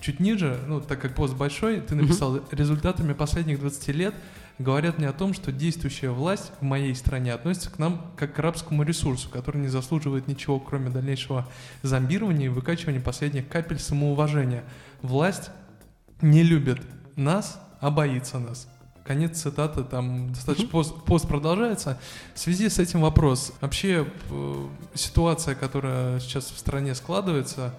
Чуть 0.00 0.18
ниже, 0.18 0.58
ну, 0.66 0.80
так 0.80 1.00
как 1.00 1.14
пост 1.14 1.34
большой, 1.34 1.80
ты 1.80 1.94
написал, 1.94 2.40
результатами 2.50 3.12
последних 3.12 3.60
20 3.60 3.88
лет 3.88 4.14
говорят 4.58 4.98
мне 4.98 5.08
о 5.08 5.12
том, 5.12 5.34
что 5.34 5.52
действующая 5.52 6.10
власть 6.10 6.52
в 6.60 6.62
моей 6.62 6.94
стране 6.94 7.32
относится 7.32 7.70
к 7.70 7.78
нам 7.78 8.12
как 8.16 8.34
к 8.34 8.38
рабскому 8.38 8.82
ресурсу, 8.82 9.28
который 9.28 9.60
не 9.60 9.68
заслуживает 9.68 10.28
ничего, 10.28 10.58
кроме 10.58 10.90
дальнейшего 10.90 11.48
зомбирования 11.82 12.46
и 12.46 12.50
выкачивания 12.50 13.00
последних 13.00 13.48
капель 13.48 13.78
самоуважения. 13.78 14.64
Власть 15.02 15.50
не 16.20 16.42
любит 16.42 16.80
нас, 17.16 17.60
а 17.80 17.90
боится 17.90 18.38
нас. 18.38 18.68
Конец 19.06 19.40
цитаты, 19.40 19.84
там 19.84 20.32
достаточно 20.32 20.68
пост, 20.68 20.94
пост 21.04 21.28
продолжается. 21.28 21.98
В 22.34 22.38
связи 22.38 22.68
с 22.68 22.78
этим 22.78 23.02
вопрос. 23.02 23.52
Вообще 23.60 24.06
э, 24.30 24.66
ситуация, 24.94 25.54
которая 25.54 26.18
сейчас 26.20 26.46
в 26.46 26.58
стране 26.58 26.94
складывается, 26.94 27.74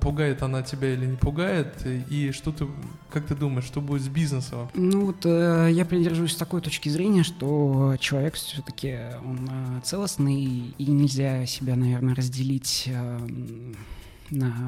пугает 0.00 0.42
она 0.42 0.62
тебя 0.62 0.92
или 0.92 1.06
не 1.06 1.16
пугает? 1.16 1.86
И 1.86 2.32
что 2.32 2.52
ты, 2.52 2.66
как 3.10 3.26
ты 3.26 3.34
думаешь, 3.34 3.64
что 3.64 3.80
будет 3.80 4.02
с 4.02 4.08
бизнесом? 4.08 4.70
Ну 4.74 5.06
вот 5.06 5.24
э, 5.24 5.68
я 5.72 5.84
придерживаюсь 5.84 6.36
такой 6.36 6.60
точки 6.60 6.88
зрения, 6.88 7.22
что 7.22 7.96
человек 7.98 8.34
все-таки 8.34 8.98
он 9.24 9.48
э, 9.50 9.80
целостный 9.84 10.74
и 10.76 10.86
нельзя 10.86 11.46
себя, 11.46 11.76
наверное, 11.76 12.14
разделить 12.14 12.84
э, 12.86 13.18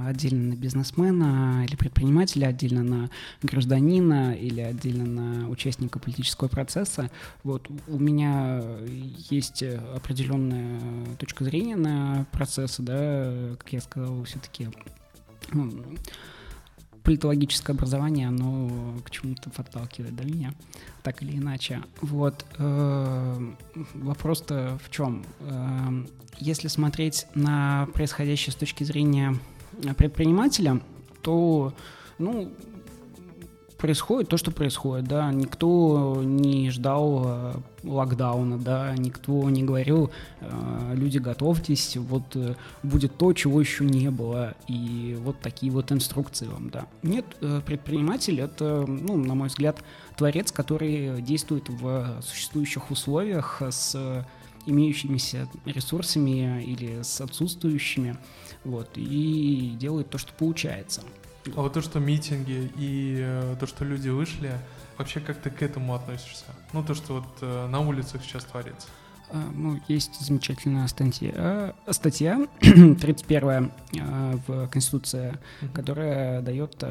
отдельно 0.06 0.54
на 0.54 0.56
бизнесмена 0.56 1.64
или 1.66 1.76
предпринимателя, 1.76 2.46
отдельно 2.46 2.82
на 2.82 3.10
гражданина 3.42 4.34
или 4.34 4.60
отдельно 4.60 5.04
на 5.04 5.48
участника 5.48 5.98
политического 5.98 6.48
процесса. 6.48 7.10
Вот 7.44 7.68
у 7.88 7.98
меня 7.98 8.62
есть 9.30 9.62
определенная 9.62 10.80
точка 11.18 11.44
зрения 11.44 11.76
на 11.76 12.26
процессы, 12.32 12.82
да, 12.82 13.56
как 13.58 13.72
я 13.72 13.80
сказал, 13.80 14.24
все-таки 14.24 14.68
ну, 15.52 15.70
политологическое 17.02 17.74
образование, 17.74 18.28
оно 18.28 18.94
к 19.04 19.10
чему-то 19.10 19.50
подталкивает 19.50 20.14
до 20.14 20.24
меня, 20.24 20.54
так 21.02 21.22
или 21.22 21.36
иначе. 21.36 21.82
Вот. 22.00 22.46
Э, 22.58 23.54
вопрос-то 23.94 24.78
в 24.84 24.90
чем? 24.90 25.24
Э, 25.40 26.04
если 26.38 26.68
смотреть 26.68 27.26
на 27.34 27.88
происходящее 27.94 28.52
с 28.52 28.56
точки 28.56 28.84
зрения 28.84 29.36
предпринимателя, 29.96 30.80
то, 31.22 31.72
ну, 32.18 32.50
происходит 33.82 34.28
то, 34.28 34.36
что 34.36 34.52
происходит, 34.52 35.06
да, 35.08 35.32
никто 35.32 36.22
не 36.22 36.70
ждал 36.70 37.22
э, 37.24 37.52
локдауна, 37.82 38.56
да, 38.56 38.94
никто 38.96 39.50
не 39.50 39.64
говорил, 39.64 40.12
э, 40.40 40.92
люди 40.94 41.18
готовьтесь, 41.18 41.96
вот 41.96 42.36
э, 42.36 42.54
будет 42.84 43.18
то, 43.18 43.32
чего 43.32 43.60
еще 43.60 43.84
не 43.84 44.08
было, 44.08 44.54
и 44.68 45.18
вот 45.20 45.40
такие 45.40 45.72
вот 45.72 45.90
инструкции 45.90 46.46
вам, 46.46 46.70
да. 46.70 46.86
Нет, 47.02 47.24
предприниматель 47.66 48.40
это, 48.40 48.84
ну, 48.86 49.16
на 49.16 49.34
мой 49.34 49.48
взгляд, 49.48 49.82
творец, 50.16 50.52
который 50.52 51.20
действует 51.20 51.68
в 51.68 52.22
существующих 52.22 52.92
условиях 52.92 53.62
с 53.68 54.24
имеющимися 54.64 55.48
ресурсами 55.64 56.62
или 56.62 57.02
с 57.02 57.20
отсутствующими, 57.20 58.16
вот, 58.64 58.90
и 58.96 59.76
делает 59.78 60.10
то, 60.10 60.18
что 60.18 60.32
получается. 60.32 61.02
А 61.56 61.62
вот 61.62 61.72
то, 61.72 61.82
что 61.82 61.98
митинги 61.98 62.70
и 62.76 63.16
э, 63.18 63.56
то, 63.58 63.66
что 63.66 63.84
люди 63.84 64.08
вышли, 64.08 64.52
вообще 64.96 65.20
как 65.20 65.38
ты 65.38 65.50
к 65.50 65.60
этому 65.62 65.94
относишься? 65.94 66.44
Ну, 66.72 66.84
то, 66.84 66.94
что 66.94 67.14
вот 67.14 67.24
э, 67.40 67.66
на 67.66 67.80
улицах 67.80 68.22
сейчас 68.22 68.44
творится. 68.44 68.86
А, 69.30 69.50
ну, 69.52 69.80
есть 69.88 70.20
замечательная 70.20 70.86
статья, 70.86 71.74
статья 71.90 72.46
31 72.60 73.72
э, 73.92 74.38
в 74.46 74.68
Конституции, 74.68 75.36
которая 75.74 76.42
дает 76.42 76.84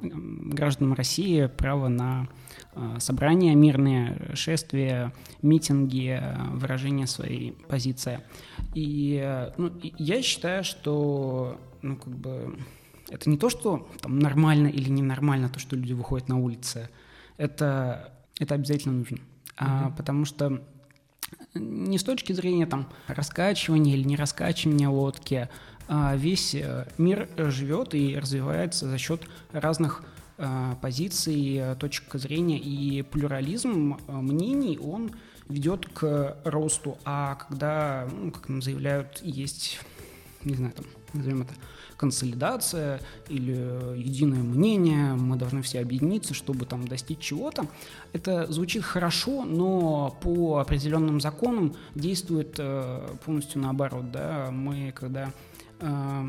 гражданам 0.00 0.94
России 0.94 1.46
право 1.46 1.88
на 1.88 2.26
собрания 2.98 3.54
мирные, 3.54 4.30
шествия, 4.34 5.12
митинги, 5.42 6.22
выражение 6.52 7.06
своей 7.06 7.52
позиции. 7.52 8.20
И 8.74 9.50
ну, 9.56 9.72
я 9.98 10.22
считаю, 10.22 10.64
что 10.64 11.60
ну, 11.82 11.96
как 11.96 12.14
бы 12.14 12.58
это 13.10 13.28
не 13.28 13.36
то, 13.36 13.50
что 13.50 13.88
там 14.00 14.18
нормально 14.18 14.68
или 14.68 14.88
ненормально 14.88 15.48
то, 15.48 15.58
что 15.58 15.76
люди 15.76 15.92
выходят 15.92 16.28
на 16.28 16.38
улицы. 16.38 16.88
Это, 17.36 18.12
это 18.38 18.54
обязательно 18.54 18.94
нужно. 18.94 19.16
Mm-hmm. 19.16 19.22
А, 19.56 19.90
потому 19.96 20.24
что 20.24 20.62
не 21.54 21.98
с 21.98 22.04
точки 22.04 22.32
зрения 22.32 22.66
там 22.66 22.88
раскачивания 23.08 23.94
или 23.94 24.04
не 24.04 24.16
раскачивания 24.16 24.88
лодки, 24.88 25.48
а 25.88 26.14
весь 26.14 26.54
э, 26.54 26.86
мир 26.98 27.28
живет 27.36 27.94
и 27.94 28.16
развивается 28.16 28.88
за 28.88 28.98
счет 28.98 29.22
разных 29.50 30.04
а, 30.38 30.76
позиций, 30.76 31.60
точек 31.78 32.14
зрения 32.14 32.58
и 32.58 33.02
плюрализм 33.02 33.98
э, 34.06 34.12
мнений, 34.12 34.78
он 34.78 35.10
ведет 35.50 35.86
к 35.88 36.36
росту. 36.44 36.96
А 37.04 37.34
когда, 37.34 38.08
ну, 38.10 38.30
как 38.30 38.48
нам 38.48 38.62
заявляют, 38.62 39.20
есть, 39.22 39.80
не 40.44 40.54
знаю, 40.54 40.72
там, 40.72 40.86
назовем 41.12 41.42
это, 41.42 41.54
консолидация 42.00 42.98
или 43.28 43.52
единое 43.98 44.42
мнение, 44.42 45.12
мы 45.12 45.36
должны 45.36 45.60
все 45.60 45.80
объединиться, 45.80 46.32
чтобы 46.32 46.64
там 46.64 46.88
достичь 46.88 47.18
чего-то. 47.18 47.66
Это 48.14 48.50
звучит 48.50 48.82
хорошо, 48.82 49.44
но 49.44 50.16
по 50.22 50.60
определенным 50.60 51.20
законам 51.20 51.74
действует 51.94 52.54
э, 52.58 53.06
полностью 53.26 53.60
наоборот. 53.60 54.10
Да? 54.10 54.48
Мы, 54.50 54.92
когда 54.92 55.30
э, 55.78 56.24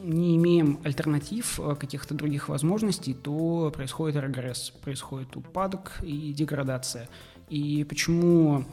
не 0.00 0.36
имеем 0.38 0.80
альтернатив, 0.82 1.60
э, 1.60 1.76
каких-то 1.76 2.14
других 2.14 2.48
возможностей, 2.48 3.14
то 3.14 3.72
происходит 3.72 4.20
регресс, 4.20 4.72
происходит 4.82 5.36
упадок 5.36 6.00
и 6.02 6.32
деградация. 6.32 7.08
И 7.52 7.84
почему, 7.84 8.64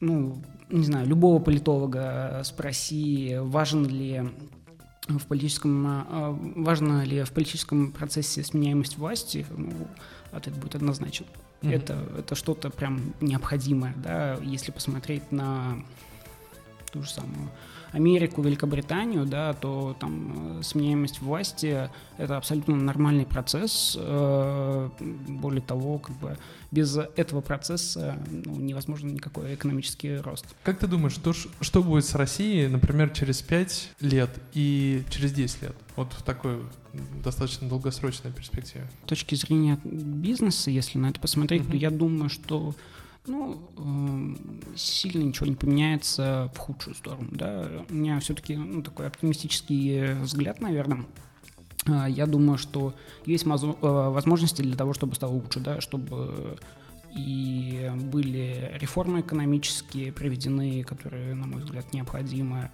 ну, 0.00 0.42
не 0.68 0.84
знаю, 0.84 1.06
любого 1.06 1.38
политолога 1.38 2.42
спроси, 2.44 3.36
важен 3.38 3.86
ли 3.86 4.28
в 5.06 5.24
политическом, 5.28 5.86
э, 5.86 6.02
важно 6.56 7.04
ли 7.04 7.22
в 7.22 7.30
политическом 7.30 7.92
процессе 7.92 8.42
сменяемость 8.42 8.98
власти, 8.98 9.46
ну, 9.56 9.72
ответ 10.32 10.56
будет 10.56 10.74
однозначен. 10.74 11.26
Mm-hmm. 11.60 11.72
Это, 11.72 12.04
это 12.18 12.34
что-то 12.34 12.70
прям 12.70 13.14
необходимое, 13.20 13.94
да, 13.98 14.36
если 14.42 14.72
посмотреть 14.72 15.30
на 15.30 15.76
ту 16.90 17.04
же 17.04 17.10
самую 17.10 17.50
Америку, 17.92 18.42
Великобританию, 18.42 19.26
да, 19.26 19.52
то 19.52 19.94
там 19.98 20.58
э, 20.60 20.62
сменяемость 20.62 21.20
власти— 21.20 21.90
это 22.18 22.36
абсолютно 22.36 22.74
нормальный 22.74 23.26
процесс. 23.26 23.96
Э, 23.98 24.88
более 25.28 25.60
того, 25.60 25.98
как 25.98 26.16
бы 26.16 26.38
без 26.70 26.96
этого 26.96 27.42
процесса 27.42 28.18
ну, 28.30 28.56
невозможен 28.56 29.08
никакой 29.08 29.54
экономический 29.54 30.16
рост. 30.16 30.46
Как 30.62 30.78
ты 30.78 30.86
думаешь, 30.86 31.12
что, 31.12 31.32
что 31.32 31.82
будет 31.82 32.06
с 32.06 32.14
Россией, 32.14 32.66
например, 32.68 33.10
через 33.10 33.42
5 33.42 33.90
лет 34.00 34.30
и 34.54 35.02
через 35.10 35.32
10 35.32 35.62
лет? 35.62 35.76
Вот 35.96 36.14
в 36.14 36.22
такой 36.22 36.60
достаточно 37.22 37.68
долгосрочной 37.68 38.32
перспективе. 38.32 38.88
С 39.04 39.08
точки 39.08 39.34
зрения 39.34 39.78
бизнеса, 39.84 40.70
если 40.70 40.98
на 40.98 41.10
это 41.10 41.20
посмотреть, 41.20 41.62
mm-hmm. 41.62 41.70
то 41.70 41.76
я 41.76 41.90
думаю, 41.90 42.30
что 42.30 42.74
ну, 43.26 43.70
эм, 43.76 44.60
сильно 44.76 45.22
ничего 45.22 45.46
не 45.46 45.54
поменяется 45.54 46.50
в 46.54 46.58
худшую 46.58 46.94
сторону, 46.94 47.28
да. 47.30 47.84
У 47.88 47.94
меня 47.94 48.18
все-таки 48.20 48.56
ну, 48.56 48.82
такой 48.82 49.06
оптимистический 49.06 50.14
взгляд, 50.14 50.60
наверное. 50.60 51.04
А, 51.86 52.08
я 52.08 52.26
думаю, 52.26 52.58
что 52.58 52.94
есть 53.26 53.44
э, 53.46 53.48
возможности 53.48 54.62
для 54.62 54.76
того, 54.76 54.92
чтобы 54.92 55.14
стало 55.14 55.32
лучше, 55.32 55.60
да, 55.60 55.80
чтобы 55.80 56.58
и 57.14 57.90
были 57.94 58.72
реформы 58.74 59.20
экономические 59.20 60.12
проведены, 60.12 60.82
которые, 60.82 61.34
на 61.34 61.46
мой 61.46 61.62
взгляд, 61.62 61.92
необходимы. 61.92 62.70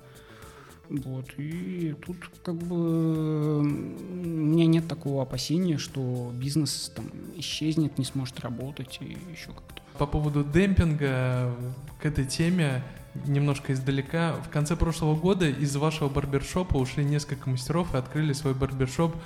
Вот, 0.88 1.26
и 1.36 1.94
тут 2.06 2.16
как 2.42 2.54
бы 2.54 3.58
у 3.58 3.62
меня 3.62 4.66
нет 4.66 4.88
такого 4.88 5.22
опасения, 5.22 5.76
что 5.76 6.32
бизнес 6.34 6.90
там 6.94 7.06
исчезнет, 7.36 7.98
не 7.98 8.04
сможет 8.04 8.40
работать 8.40 8.98
и 9.02 9.18
еще 9.30 9.48
как-то. 9.48 9.82
По 9.98 10.06
поводу 10.06 10.44
демпинга 10.44 11.52
к 12.00 12.06
этой 12.06 12.24
теме 12.24 12.82
немножко 13.26 13.72
издалека. 13.72 14.34
В 14.44 14.48
конце 14.48 14.76
прошлого 14.76 15.16
года 15.16 15.48
из 15.48 15.74
вашего 15.76 16.08
барбершопа 16.08 16.76
ушли 16.76 17.04
несколько 17.04 17.50
мастеров 17.50 17.94
и 17.94 17.98
открыли 17.98 18.32
свой 18.32 18.54
барбершоп 18.54 19.16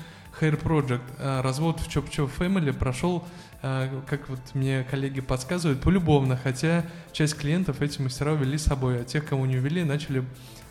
Hair 0.41 0.63
Project. 0.63 1.03
А, 1.19 1.43
развод 1.43 1.81
в 1.81 1.89
Chop 1.89 2.09
Chop 2.11 2.31
Family 2.39 2.73
прошел, 2.73 3.25
как 3.63 4.29
вот 4.29 4.41
мне 4.55 4.85
коллеги 4.91 5.21
подсказывают, 5.21 5.81
полюбовно, 5.81 6.37
хотя 6.37 6.85
часть 7.13 7.37
клиентов 7.37 7.81
эти 7.81 8.03
мастера 8.03 8.33
увели 8.33 8.59
с 8.59 8.65
собой, 8.65 9.01
а 9.01 9.05
тех, 9.05 9.25
кому 9.25 9.47
не 9.47 9.57
увели, 9.57 9.85
начали 9.85 10.25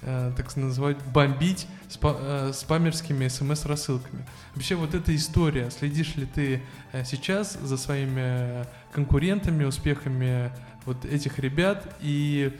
Э, 0.04 0.32
так 0.36 0.56
называть, 0.56 0.98
бомбить 1.14 1.68
э, 2.02 2.52
спамерскими 2.56 3.28
смс-рассылками. 3.28 4.26
Вообще 4.56 4.74
вот 4.74 4.96
эта 4.96 5.16
история, 5.16 5.70
следишь 5.70 6.16
ли 6.16 6.26
ты 6.26 6.64
э, 6.92 7.04
сейчас 7.06 7.54
за 7.54 7.78
своими 7.78 8.66
конкурентами, 8.92 9.64
успехами 9.64 10.52
вот 10.86 11.06
этих 11.06 11.38
ребят 11.38 11.96
и 12.02 12.58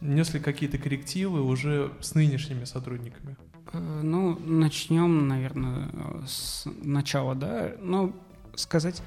нес 0.00 0.32
ли 0.32 0.38
какие-то 0.38 0.78
коррективы 0.78 1.42
уже 1.42 1.90
с 2.00 2.14
нынешними 2.14 2.64
сотрудниками? 2.64 3.36
Ну, 3.72 4.38
начнем, 4.38 5.26
наверное, 5.26 5.88
с 6.28 6.66
начала, 6.84 7.34
да. 7.34 7.72
Ну, 7.80 8.14
сказать 8.54 9.02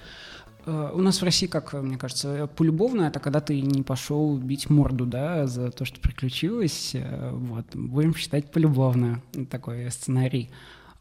у 0.66 1.02
нас 1.02 1.22
в 1.22 1.24
России, 1.24 1.48
как 1.48 1.74
мне 1.74 1.98
кажется, 1.98 2.50
полюбовно 2.56 3.04
это 3.04 3.20
когда 3.20 3.40
ты 3.40 3.62
не 3.62 3.84
пошел 3.84 4.38
бить 4.38 4.70
морду, 4.70 5.06
да, 5.06 5.48
за 5.48 5.72
то, 5.72 5.86
что 5.86 6.00
приключилось. 6.00 6.92
Э, 6.94 7.32
вот, 7.32 7.66
будем 7.76 8.16
считать 8.16 8.52
полюбовно 8.52 9.22
такой 9.50 9.90
сценарий. 9.92 10.50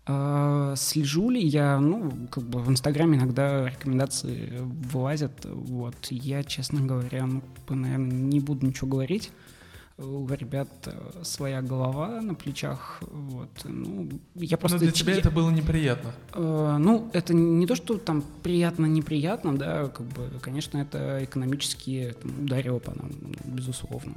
Э, 0.06 0.74
слежу 0.76 1.30
ли 1.30 1.40
я, 1.40 1.78
ну, 1.78 2.28
как 2.30 2.44
бы 2.44 2.60
в 2.60 2.70
Инстаграме 2.70 3.18
иногда 3.18 3.68
рекомендации 3.68 4.58
вылазят, 4.60 5.44
вот, 5.44 5.96
я, 6.10 6.44
честно 6.44 6.80
говоря, 6.80 7.26
ну, 7.26 7.42
наверное, 7.68 8.10
не 8.10 8.40
буду 8.40 8.66
ничего 8.66 8.88
говорить, 8.88 9.30
у 9.98 10.28
ребят 10.28 10.68
э, 10.86 11.22
своя 11.24 11.60
голова 11.60 12.20
на 12.20 12.34
плечах. 12.34 13.02
Вот. 13.02 13.50
Ну, 13.64 14.08
я 14.36 14.56
просто... 14.56 14.78
Но 14.78 14.84
для 14.84 14.92
тебя 14.92 15.12
я, 15.12 15.18
это 15.18 15.30
было 15.30 15.50
неприятно? 15.50 16.12
Э, 16.34 16.76
ну, 16.78 17.10
это 17.12 17.34
не 17.34 17.66
то, 17.66 17.74
что 17.74 17.98
там 17.98 18.22
приятно-неприятно, 18.42 19.56
да, 19.56 19.88
как 19.88 20.06
бы, 20.06 20.30
конечно, 20.40 20.78
это 20.78 21.24
экономически 21.24 22.14
там, 22.22 22.44
ударило 22.44 22.78
по 22.78 22.96
нам, 22.96 23.10
безусловно. 23.44 24.14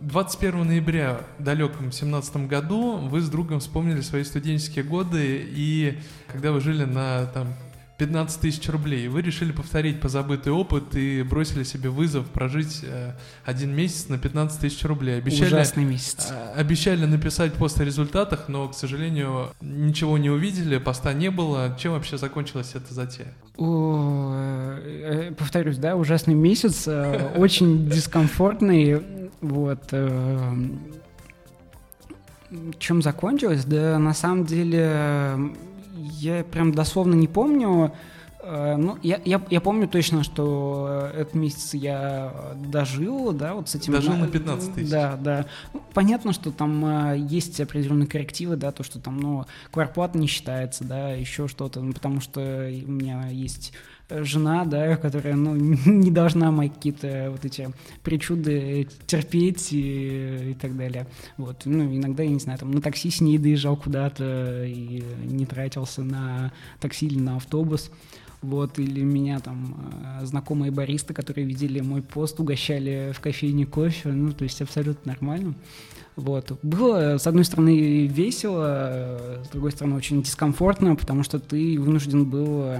21 0.00 0.66
ноября 0.66 1.20
в 1.38 1.42
далеком 1.42 1.90
17 1.90 2.48
году 2.48 2.96
вы 2.96 3.20
с 3.20 3.30
другом 3.30 3.60
вспомнили 3.60 4.02
свои 4.02 4.24
студенческие 4.24 4.84
годы, 4.84 5.46
и 5.48 5.98
когда 6.26 6.52
вы 6.52 6.60
жили 6.60 6.84
на 6.84 7.26
там, 7.26 7.54
15 7.98 8.40
тысяч 8.40 8.68
рублей. 8.68 9.08
Вы 9.08 9.22
решили 9.22 9.52
повторить 9.52 10.00
позабытый 10.00 10.52
опыт 10.52 10.94
и 10.94 11.22
бросили 11.22 11.62
себе 11.62 11.88
вызов 11.88 12.26
прожить 12.26 12.80
э, 12.82 13.12
один 13.44 13.74
месяц 13.74 14.08
на 14.08 14.18
15 14.18 14.60
тысяч 14.60 14.84
рублей. 14.84 15.18
Обещали, 15.18 15.46
Ужасный 15.46 15.84
месяц. 15.84 16.28
Э, 16.30 16.52
обещали 16.60 17.06
написать 17.06 17.54
пост 17.54 17.80
о 17.80 17.84
результатах, 17.84 18.48
но, 18.48 18.68
к 18.68 18.74
сожалению, 18.74 19.48
ничего 19.62 20.18
не 20.18 20.28
увидели, 20.28 20.76
поста 20.76 21.14
не 21.14 21.30
было. 21.30 21.74
Чем 21.78 21.92
вообще 21.92 22.18
закончилась 22.18 22.72
эта 22.74 22.92
затея? 22.92 23.32
О, 23.56 24.76
э, 24.78 25.32
повторюсь, 25.36 25.78
да, 25.78 25.96
ужасный 25.96 26.34
месяц, 26.34 26.84
э, 26.86 27.32
очень 27.36 27.88
дискомфортный. 27.88 29.02
Вот. 29.40 29.88
Э, 29.92 30.54
чем 32.78 33.00
закончилось? 33.00 33.64
Да, 33.64 33.98
на 33.98 34.12
самом 34.12 34.44
деле 34.44 35.56
я 36.12 36.44
прям 36.44 36.72
дословно 36.72 37.14
не 37.14 37.28
помню. 37.28 37.92
Э, 38.40 38.76
ну, 38.76 38.96
я, 39.02 39.20
я, 39.24 39.42
я 39.50 39.60
помню 39.60 39.88
точно, 39.88 40.22
что 40.22 41.10
этот 41.14 41.34
месяц 41.34 41.74
я 41.74 42.54
дожил, 42.56 43.32
да, 43.32 43.54
вот 43.54 43.68
с 43.68 43.74
этим... 43.74 43.92
Дожил 43.92 44.14
на 44.14 44.28
15 44.28 44.74
тысяч. 44.74 44.90
Да, 44.90 45.16
да. 45.16 45.46
Ну, 45.72 45.82
понятно, 45.92 46.32
что 46.32 46.52
там 46.52 46.84
э, 46.84 47.18
есть 47.18 47.60
определенные 47.60 48.06
коррективы, 48.06 48.56
да, 48.56 48.70
то, 48.70 48.82
что 48.84 49.00
там, 49.00 49.18
ну, 49.18 49.46
кварплата 49.72 50.16
не 50.16 50.28
считается, 50.28 50.84
да, 50.84 51.10
еще 51.10 51.48
что-то, 51.48 51.80
ну, 51.80 51.92
потому 51.92 52.20
что 52.20 52.40
у 52.40 52.90
меня 52.90 53.28
есть 53.28 53.72
жена, 54.08 54.64
да, 54.64 54.96
которая, 54.96 55.34
ну, 55.34 55.54
не 55.86 56.10
должна 56.10 56.50
мои 56.50 56.68
какие-то 56.68 57.28
вот 57.30 57.44
эти 57.44 57.70
причуды 58.02 58.88
терпеть 59.06 59.72
и, 59.72 60.50
и 60.50 60.54
так 60.54 60.76
далее. 60.76 61.06
Вот, 61.36 61.62
ну, 61.64 61.84
иногда, 61.94 62.22
я 62.22 62.30
не 62.30 62.38
знаю, 62.38 62.58
там 62.58 62.70
на 62.70 62.80
такси 62.80 63.10
с 63.10 63.20
ней 63.20 63.38
доезжал 63.38 63.76
куда-то 63.76 64.64
и 64.64 65.02
не 65.24 65.46
тратился 65.46 66.02
на 66.02 66.52
такси 66.80 67.06
или 67.06 67.18
на 67.18 67.36
автобус. 67.36 67.90
Вот, 68.42 68.78
или 68.78 69.00
меня 69.00 69.40
там 69.40 69.90
э, 70.20 70.26
знакомые 70.26 70.70
баристы, 70.70 71.14
которые 71.14 71.46
видели 71.46 71.80
мой 71.80 72.02
пост, 72.02 72.38
угощали 72.38 73.12
в 73.16 73.20
кофейне 73.20 73.66
кофе, 73.66 74.10
ну, 74.10 74.30
то 74.32 74.44
есть 74.44 74.60
абсолютно 74.60 75.12
нормально. 75.12 75.54
Вот. 76.16 76.56
Было, 76.62 77.18
с 77.18 77.26
одной 77.26 77.44
стороны, 77.44 78.06
весело, 78.06 79.40
с 79.44 79.48
другой 79.48 79.72
стороны, 79.72 79.96
очень 79.96 80.22
дискомфортно, 80.22 80.94
потому 80.96 81.22
что 81.22 81.40
ты 81.40 81.78
вынужден 81.80 82.24
был 82.24 82.76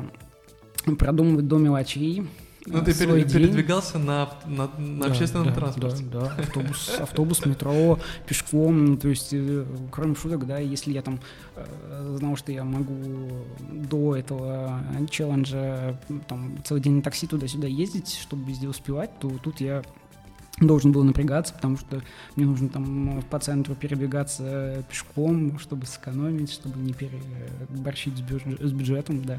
продумывать 0.94 1.48
до 1.48 1.58
мелочей. 1.58 2.24
Ну, 2.66 2.82
ты 2.82 2.92
свой 2.92 3.24
передвигался 3.24 3.98
на, 3.98 4.28
на, 4.44 4.68
на 4.76 5.04
да, 5.04 5.10
общественном 5.10 5.46
да, 5.46 5.54
транспорте. 5.54 6.04
Да, 6.10 6.20
да, 6.20 6.26
автобус, 6.42 6.96
автобус, 6.98 7.46
метро, 7.46 7.98
пешком, 8.26 8.96
то 8.96 9.08
есть, 9.08 9.28
э, 9.32 9.64
кроме 9.92 10.16
шуток, 10.16 10.46
да, 10.46 10.58
если 10.58 10.92
я 10.92 11.02
там 11.02 11.20
э, 11.54 12.16
знал, 12.18 12.36
что 12.36 12.50
я 12.50 12.64
могу 12.64 13.44
до 13.70 14.16
этого 14.16 14.80
челленджа 15.08 15.96
там 16.26 16.58
целый 16.64 16.82
день 16.82 16.94
на 16.94 17.02
такси 17.02 17.28
туда-сюда 17.28 17.68
ездить, 17.68 18.18
чтобы 18.20 18.50
везде 18.50 18.68
успевать, 18.68 19.16
то 19.20 19.30
тут 19.42 19.60
я 19.60 19.84
должен 20.60 20.92
был 20.92 21.04
напрягаться, 21.04 21.52
потому 21.52 21.76
что 21.76 22.02
мне 22.34 22.46
нужно 22.46 22.68
там 22.68 23.22
по 23.28 23.38
центру 23.38 23.74
передвигаться 23.74 24.84
пешком, 24.88 25.58
чтобы 25.58 25.86
сэкономить, 25.86 26.50
чтобы 26.52 26.78
не 26.78 26.94
переборщить 26.94 28.16
с, 28.16 28.20
бюджет, 28.20 28.60
с 28.60 28.72
бюджетом, 28.72 29.22
да. 29.22 29.38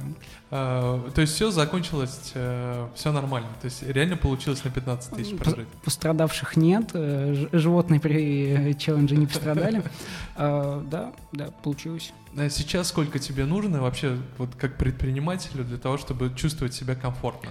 А, 0.52 1.10
то 1.12 1.22
есть 1.22 1.34
все 1.34 1.50
закончилось, 1.50 2.32
э, 2.36 2.88
все 2.94 3.12
нормально, 3.12 3.50
то 3.60 3.66
есть 3.66 3.82
реально 3.84 4.18
получилось 4.18 4.64
на 4.64 4.70
15 4.70 5.16
тысяч 5.16 5.36
прожить? 5.38 5.68
Пострадавших 5.84 6.56
нет, 6.56 6.92
э, 6.94 7.48
животные 7.52 8.00
при 8.00 8.76
челлендже 8.78 9.16
не 9.16 9.26
пострадали. 9.26 9.84
А, 10.40 10.86
да, 10.92 11.14
да, 11.32 11.48
получилось. 11.64 12.14
А 12.38 12.48
сейчас 12.50 12.90
сколько 12.90 13.18
тебе 13.18 13.46
нужно 13.46 13.82
вообще, 13.82 14.18
вот 14.38 14.50
как 14.56 14.78
предпринимателю, 14.78 15.64
для 15.64 15.78
того, 15.78 15.98
чтобы 15.98 16.32
чувствовать 16.36 16.76
себя 16.76 16.94
комфортно? 16.94 17.50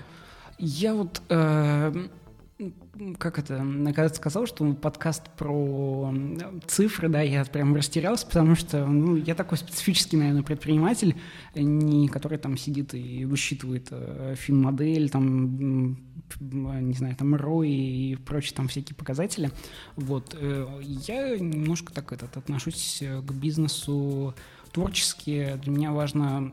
Я 0.58 0.94
вот 0.94 1.20
э, 1.28 2.06
как 3.18 3.38
это, 3.38 3.58
когда 3.58 4.08
ты 4.08 4.14
сказал, 4.14 4.46
что 4.46 4.72
подкаст 4.72 5.28
про 5.36 6.12
цифры, 6.66 7.08
да, 7.08 7.20
я 7.20 7.44
прям 7.44 7.74
растерялся, 7.74 8.26
потому 8.26 8.54
что, 8.54 8.86
ну, 8.86 9.16
я 9.16 9.34
такой 9.34 9.58
специфический, 9.58 10.16
наверное, 10.16 10.42
предприниматель, 10.42 11.16
не 11.54 12.08
который 12.08 12.38
там 12.38 12.56
сидит 12.56 12.94
и 12.94 13.26
высчитывает 13.26 13.88
э, 13.90 14.34
фин-модель, 14.38 15.10
там, 15.10 15.98
не 16.40 16.94
знаю, 16.94 17.14
там, 17.16 17.34
ROI 17.34 17.68
и 17.68 18.16
прочие 18.16 18.54
там 18.56 18.68
всякие 18.68 18.96
показатели. 18.96 19.50
Вот. 19.96 20.34
Э, 20.40 20.66
я 20.82 21.36
немножко 21.38 21.92
так 21.92 22.10
этот, 22.12 22.38
отношусь 22.38 23.02
к 23.02 23.32
бизнесу 23.32 24.34
творчески. 24.72 25.58
Для 25.62 25.72
меня 25.72 25.92
важно 25.92 26.52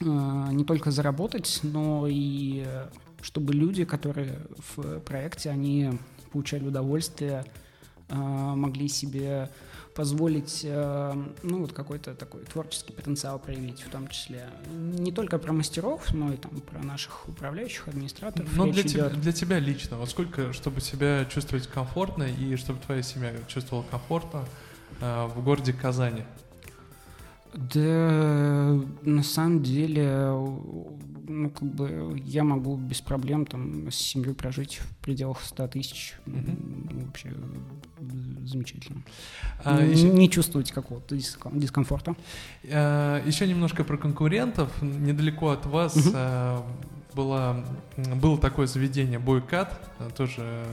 э, 0.00 0.04
не 0.04 0.64
только 0.64 0.90
заработать, 0.90 1.60
но 1.62 2.06
и 2.08 2.66
чтобы 3.22 3.52
люди, 3.52 3.84
которые 3.84 4.38
в 4.74 5.00
проекте, 5.00 5.50
они 5.50 5.92
получали 6.32 6.66
удовольствие, 6.66 7.44
э, 8.08 8.14
могли 8.14 8.88
себе 8.88 9.50
позволить, 9.98 10.60
э, 10.62 11.14
ну, 11.42 11.58
вот 11.58 11.72
какой-то 11.72 12.14
такой 12.14 12.44
творческий 12.44 12.92
потенциал 12.92 13.40
проявить, 13.40 13.80
в 13.80 13.90
том 13.90 14.06
числе 14.06 14.48
не 14.70 15.10
только 15.10 15.38
про 15.38 15.52
мастеров, 15.52 16.14
но 16.14 16.32
и 16.32 16.36
там 16.36 16.60
про 16.60 16.80
наших 16.80 17.28
управляющих, 17.28 17.88
администраторов. 17.88 18.48
Но 18.54 18.70
для 18.70 18.84
тебя, 18.84 19.08
для 19.08 19.32
тебя 19.32 19.58
лично, 19.58 19.96
вот 19.96 20.08
сколько, 20.08 20.52
чтобы 20.52 20.80
себя 20.80 21.24
чувствовать 21.24 21.66
комфортно 21.66 22.22
и 22.22 22.54
чтобы 22.54 22.78
твоя 22.78 23.02
семья 23.02 23.32
чувствовала 23.48 23.84
комфортно 23.90 24.44
э, 25.00 25.26
в 25.34 25.42
городе 25.42 25.72
Казани? 25.72 26.22
Да, 27.58 28.80
на 29.02 29.22
самом 29.24 29.62
деле, 29.62 30.30
ну, 31.28 31.50
как 31.50 31.68
бы 31.68 32.20
я 32.24 32.44
могу 32.44 32.76
без 32.76 33.00
проблем 33.00 33.46
там 33.46 33.90
с 33.90 33.96
семьей 33.96 34.34
прожить 34.34 34.76
в 34.76 34.96
пределах 34.98 35.42
100 35.42 35.68
тысяч. 35.68 36.14
Mm-hmm. 36.26 37.06
Вообще 37.06 37.34
замечательно. 38.44 39.02
А, 39.64 39.82
не, 39.82 39.92
еще... 39.92 40.08
не 40.08 40.30
чувствовать 40.30 40.70
какого-то 40.70 41.16
дискомфорта. 41.16 42.14
А, 42.70 43.20
еще 43.26 43.46
немножко 43.48 43.82
про 43.82 43.96
конкурентов. 43.96 44.70
Недалеко 44.80 45.50
от 45.50 45.66
вас 45.66 45.96
mm-hmm. 45.96 46.12
а, 46.14 46.66
была, 47.14 47.64
было 47.96 48.38
такое 48.38 48.68
заведение 48.68 49.18
Бойкат, 49.18 49.80
тоже 50.16 50.64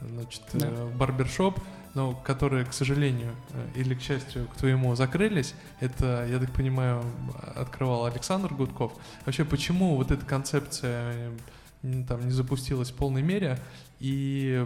значит, 0.00 0.42
да. 0.54 0.70
барбершоп 0.98 1.58
но 1.94 2.14
которые, 2.14 2.64
к 2.64 2.72
сожалению 2.72 3.32
э, 3.50 3.68
или 3.74 3.94
к 3.94 4.00
счастью, 4.00 4.48
к 4.48 4.56
твоему 4.56 4.94
закрылись, 4.94 5.54
это, 5.80 6.26
я 6.30 6.38
так 6.38 6.50
понимаю, 6.52 7.04
открывал 7.54 8.06
Александр 8.06 8.52
Гудков. 8.54 8.92
Вообще, 9.26 9.44
почему 9.44 9.96
вот 9.96 10.10
эта 10.10 10.24
концепция 10.24 11.12
э, 11.12 11.32
там 11.82 12.24
не 12.24 12.32
запустилась 12.32 12.90
в 12.90 12.94
полной 12.94 13.22
мере, 13.22 13.58
и 14.00 14.64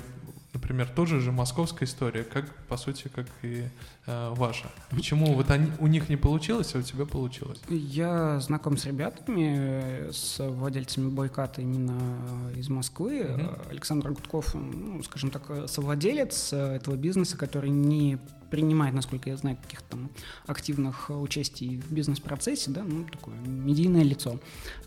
например, 0.57 0.89
тоже 0.89 1.21
же 1.21 1.33
московская 1.33 1.85
история, 1.85 2.25
как, 2.25 2.51
по 2.69 2.77
сути, 2.77 3.09
как 3.15 3.27
и 3.43 3.65
э, 4.07 4.33
ваша. 4.35 4.71
Почему 4.91 5.35
вот 5.35 5.51
они, 5.51 5.71
у 5.79 5.87
них 5.87 6.09
не 6.09 6.17
получилось, 6.17 6.75
а 6.75 6.79
у 6.79 6.83
тебя 6.83 7.05
получилось? 7.05 7.61
Я 7.69 8.41
знаком 8.41 8.77
с 8.77 8.87
ребятами, 8.87 10.11
с 10.11 10.39
владельцами 10.39 11.11
бойката 11.11 11.61
именно 11.61 12.51
из 12.57 12.69
Москвы. 12.69 13.21
Mm-hmm. 13.21 13.71
Александр 13.71 14.13
Гудков, 14.13 14.55
ну, 14.55 15.03
скажем 15.03 15.31
так, 15.31 15.69
совладелец 15.69 16.53
этого 16.53 16.97
бизнеса, 16.97 17.37
который 17.37 17.71
не 17.71 18.19
принимает, 18.51 18.95
насколько 18.95 19.31
я 19.31 19.37
знаю, 19.37 19.57
каких-то 19.57 19.87
там 19.91 20.11
активных 20.47 21.11
участий 21.11 21.79
в 21.79 21.93
бизнес-процессе, 21.93 22.71
да, 22.71 22.83
ну, 22.83 23.05
такое 23.05 23.35
медийное 23.37 24.03
лицо, 24.03 24.39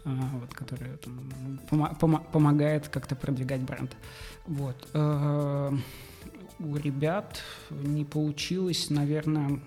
а, 0.06 0.30
вот, 0.40 0.54
которое 0.54 0.98
там, 0.98 1.60
пом- 1.70 2.00
пом- 2.00 2.32
помогает 2.32 2.88
как-то 2.88 3.16
продвигать 3.16 3.62
бренд. 3.62 3.96
Вот. 4.48 4.88
А, 4.94 5.74
у 6.60 6.76
ребят 6.76 7.42
не 7.70 8.04
получилось, 8.06 8.90
наверное, 8.90 9.60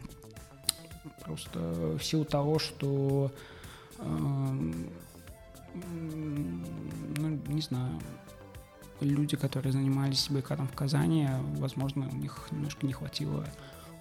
просто 1.24 1.59
в 1.98 2.02
силу 2.02 2.24
того, 2.24 2.59
что 2.59 3.33
ну, 5.74 7.38
не 7.46 7.62
знаю, 7.62 8.00
люди, 9.00 9.37
которые 9.37 9.72
занимались 9.72 10.28
бойкотом 10.31 10.68
в 10.68 10.74
Казани, 10.74 11.28
возможно, 11.57 12.09
у 12.11 12.16
них 12.16 12.48
немножко 12.50 12.87
не 12.87 12.92
хватило 12.92 13.44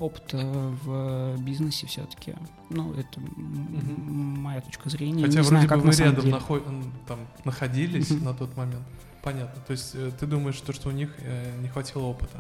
опыта 0.02 0.38
в 0.84 1.38
бизнесе 1.40 1.88
все-таки. 1.88 2.36
Ну, 2.70 2.94
это 2.94 3.20
угу. 3.20 4.02
моя 4.02 4.62
точка 4.62 4.90
зрения. 4.90 5.24
Хотя 5.24 5.40
не 5.40 5.44
вроде 5.44 5.50
знаю, 5.50 5.70
как 5.70 5.82
бы 5.82 5.92
вы 5.92 5.96
рядом 5.96 6.30
наход... 6.30 6.64
там, 7.08 7.20
находились 7.46 8.12
угу. 8.12 8.26
на 8.26 8.34
тот 8.34 8.58
момент. 8.58 8.84
Понятно. 9.22 9.62
То 9.68 9.72
есть 9.72 9.92
э, 9.94 10.12
ты 10.20 10.26
думаешь, 10.26 10.60
то, 10.60 10.74
что 10.74 10.90
у 10.90 10.92
них 10.92 11.12
э, 11.20 11.62
не 11.62 11.68
хватило 11.68 12.04
опыта? 12.04 12.38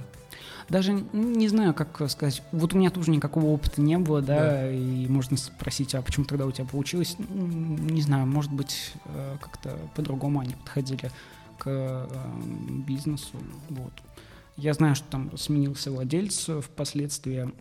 Даже 0.69 0.93
не 1.13 1.47
знаю, 1.47 1.73
как 1.73 2.09
сказать. 2.09 2.41
Вот 2.51 2.73
у 2.73 2.77
меня 2.77 2.89
тоже 2.89 3.11
никакого 3.11 3.45
опыта 3.47 3.81
не 3.81 3.97
было, 3.97 4.21
да, 4.21 4.39
да. 4.39 4.71
и 4.71 5.07
можно 5.07 5.37
спросить, 5.37 5.93
а 5.95 6.01
почему 6.01 6.25
тогда 6.25 6.45
у 6.45 6.51
тебя 6.51 6.65
получилось? 6.65 7.17
Не 7.19 8.01
знаю, 8.01 8.25
может 8.25 8.51
быть, 8.51 8.93
э, 9.05 9.37
как-то 9.39 9.77
по-другому 9.95 10.39
они 10.39 10.55
подходили 10.55 11.11
к 11.59 12.07
бизнесу. 12.87 13.37
Вот. 13.69 13.93
Я 14.57 14.73
знаю, 14.73 14.95
что 14.95 15.07
там 15.09 15.37
сменился 15.37 15.91
владелец 15.91 16.49
впоследствии. 16.61 17.51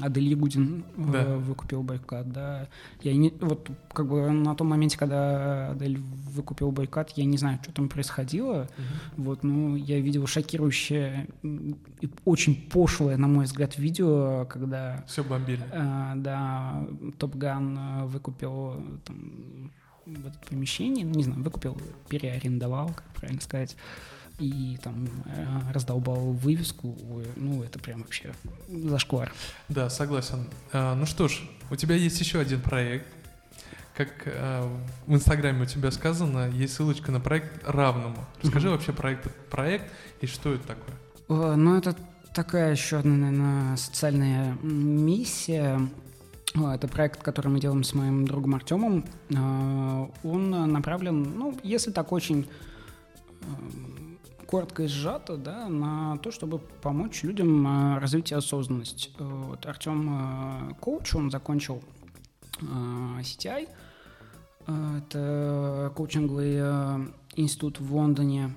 Адель 0.00 0.28
Ягудин 0.28 0.84
э, 0.96 1.12
да. 1.12 1.36
выкупил 1.36 1.82
бойкот, 1.82 2.30
да. 2.30 2.68
Я 3.02 3.14
не, 3.14 3.32
вот 3.40 3.70
как 3.92 4.06
бы 4.06 4.30
на 4.30 4.54
том 4.54 4.68
моменте, 4.68 4.98
когда 4.98 5.70
Адель 5.70 5.98
выкупил 5.98 6.70
бойкот, 6.70 7.10
я 7.10 7.24
не 7.24 7.38
знаю, 7.38 7.58
что 7.62 7.72
там 7.72 7.88
происходило. 7.88 8.68
Угу. 9.16 9.24
Вот, 9.24 9.42
ну, 9.42 9.76
я 9.76 10.00
видел 10.00 10.26
шокирующее 10.26 11.28
и 11.42 12.10
очень 12.24 12.68
пошлое, 12.68 13.16
на 13.16 13.28
мой 13.28 13.46
взгляд, 13.46 13.78
видео, 13.78 14.46
когда... 14.46 15.04
Все 15.06 15.24
бомбили. 15.24 15.64
Э, 15.72 16.12
да, 16.16 16.86
Топ 17.18 17.36
Ган 17.36 17.78
э, 17.78 18.06
выкупил 18.06 18.82
там, 19.04 19.72
в 20.04 20.26
это 20.26 20.38
помещение, 20.48 21.04
не 21.04 21.22
знаю, 21.22 21.42
выкупил, 21.42 21.76
переарендовал, 22.08 22.88
как 22.88 23.04
правильно 23.14 23.40
сказать 23.40 23.76
и 24.38 24.78
там 24.82 25.08
э, 25.26 25.72
раздолбал 25.72 26.32
вывеску, 26.32 26.96
ну, 27.36 27.62
это 27.62 27.78
прям 27.78 28.02
вообще 28.02 28.32
зашквар. 28.68 29.32
Да, 29.68 29.90
согласен. 29.90 30.46
А, 30.72 30.94
ну 30.94 31.06
что 31.06 31.28
ж, 31.28 31.40
у 31.70 31.76
тебя 31.76 31.96
есть 31.96 32.20
еще 32.20 32.40
один 32.40 32.60
проект. 32.60 33.06
Как 33.96 34.10
э, 34.26 34.76
в 35.06 35.14
Инстаграме 35.14 35.62
у 35.62 35.66
тебя 35.66 35.90
сказано, 35.90 36.48
есть 36.50 36.74
ссылочка 36.74 37.10
на 37.10 37.18
проект 37.18 37.66
равному. 37.66 38.24
Расскажи 38.42 38.70
вообще 38.70 38.92
про 38.92 39.12
этот 39.12 39.34
проект 39.50 39.90
и 40.20 40.26
что 40.26 40.54
это 40.54 40.68
такое. 40.68 40.94
Э, 41.28 41.56
ну, 41.56 41.76
это 41.76 41.96
такая 42.32 42.70
еще 42.72 42.98
одна, 42.98 43.16
наверное, 43.16 43.76
социальная 43.76 44.56
миссия. 44.62 45.80
Это 46.54 46.86
проект, 46.86 47.22
который 47.22 47.48
мы 47.48 47.60
делаем 47.60 47.82
с 47.82 47.92
моим 47.92 48.24
другом 48.24 48.54
Артемом. 48.54 49.04
Он 49.30 50.50
направлен, 50.72 51.22
ну, 51.36 51.58
если 51.62 51.90
так 51.90 52.10
очень 52.10 52.48
коротко 54.48 54.84
и 54.84 54.86
сжато, 54.86 55.36
да, 55.36 55.68
на 55.68 56.16
то, 56.18 56.30
чтобы 56.30 56.58
помочь 56.58 57.22
людям 57.22 57.66
э, 57.66 57.98
развить 57.98 58.32
осознанность. 58.32 59.10
Э, 59.18 59.24
вот 59.24 59.66
Артем 59.66 60.70
э, 60.70 60.74
коуч, 60.80 61.14
он 61.14 61.30
закончил 61.30 61.82
CTI, 62.60 63.68
это 64.66 65.92
коучинговый 65.94 66.58
институт 67.36 67.78
в 67.78 67.94
Лондоне, 67.94 68.52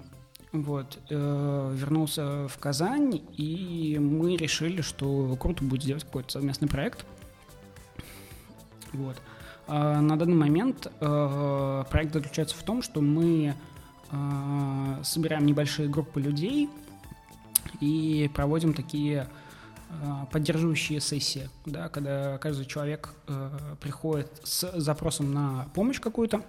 вот, 0.52 0.98
вернулся 1.08 2.48
в 2.48 2.58
Казань, 2.58 3.22
и 3.38 4.00
мы 4.02 4.38
решили, 4.38 4.82
что 4.82 5.38
круто 5.40 5.64
будет 5.64 5.84
сделать 5.84 6.04
какой-то 6.04 6.32
совместный 6.32 6.68
проект. 6.68 7.06
Вот. 8.94 9.22
На 9.68 10.18
данный 10.18 10.34
момент 10.34 10.92
проект 11.00 12.14
заключается 12.14 12.56
в 12.56 12.64
том, 12.64 12.82
что 12.82 13.02
мы 13.02 13.54
собираем 15.04 15.46
небольшие 15.46 15.88
группы 15.88 16.20
людей 16.20 16.70
и 17.80 18.30
проводим 18.34 18.74
такие 18.74 19.28
э, 19.90 20.26
поддерживающие 20.32 21.00
сессии, 21.00 21.50
да, 21.66 21.90
когда 21.90 22.38
каждый 22.38 22.66
человек 22.66 23.14
э, 23.28 23.76
приходит 23.80 24.30
с 24.44 24.72
запросом 24.80 25.34
на 25.34 25.70
помощь 25.74 26.00
какую-то 26.00 26.44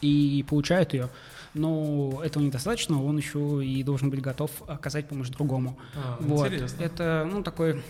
и 0.00 0.44
получает 0.48 0.94
ее. 0.94 1.10
Но 1.54 2.20
этого 2.24 2.42
недостаточно, 2.42 3.02
он 3.02 3.16
еще 3.16 3.64
и 3.64 3.82
должен 3.82 4.10
быть 4.10 4.20
готов 4.20 4.50
оказать 4.66 5.08
помощь 5.08 5.28
другому. 5.28 5.78
А, 5.94 6.16
вот. 6.20 6.46
Интересно. 6.46 6.82
Это, 6.82 7.28
ну, 7.30 7.42
такой, 7.42 7.82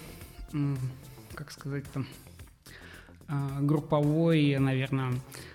как 1.35 1.51
сказать 1.51 1.85
там, 1.93 2.07
групповой, 3.61 4.59
наверное, 4.59 5.15
Э, 5.15 5.54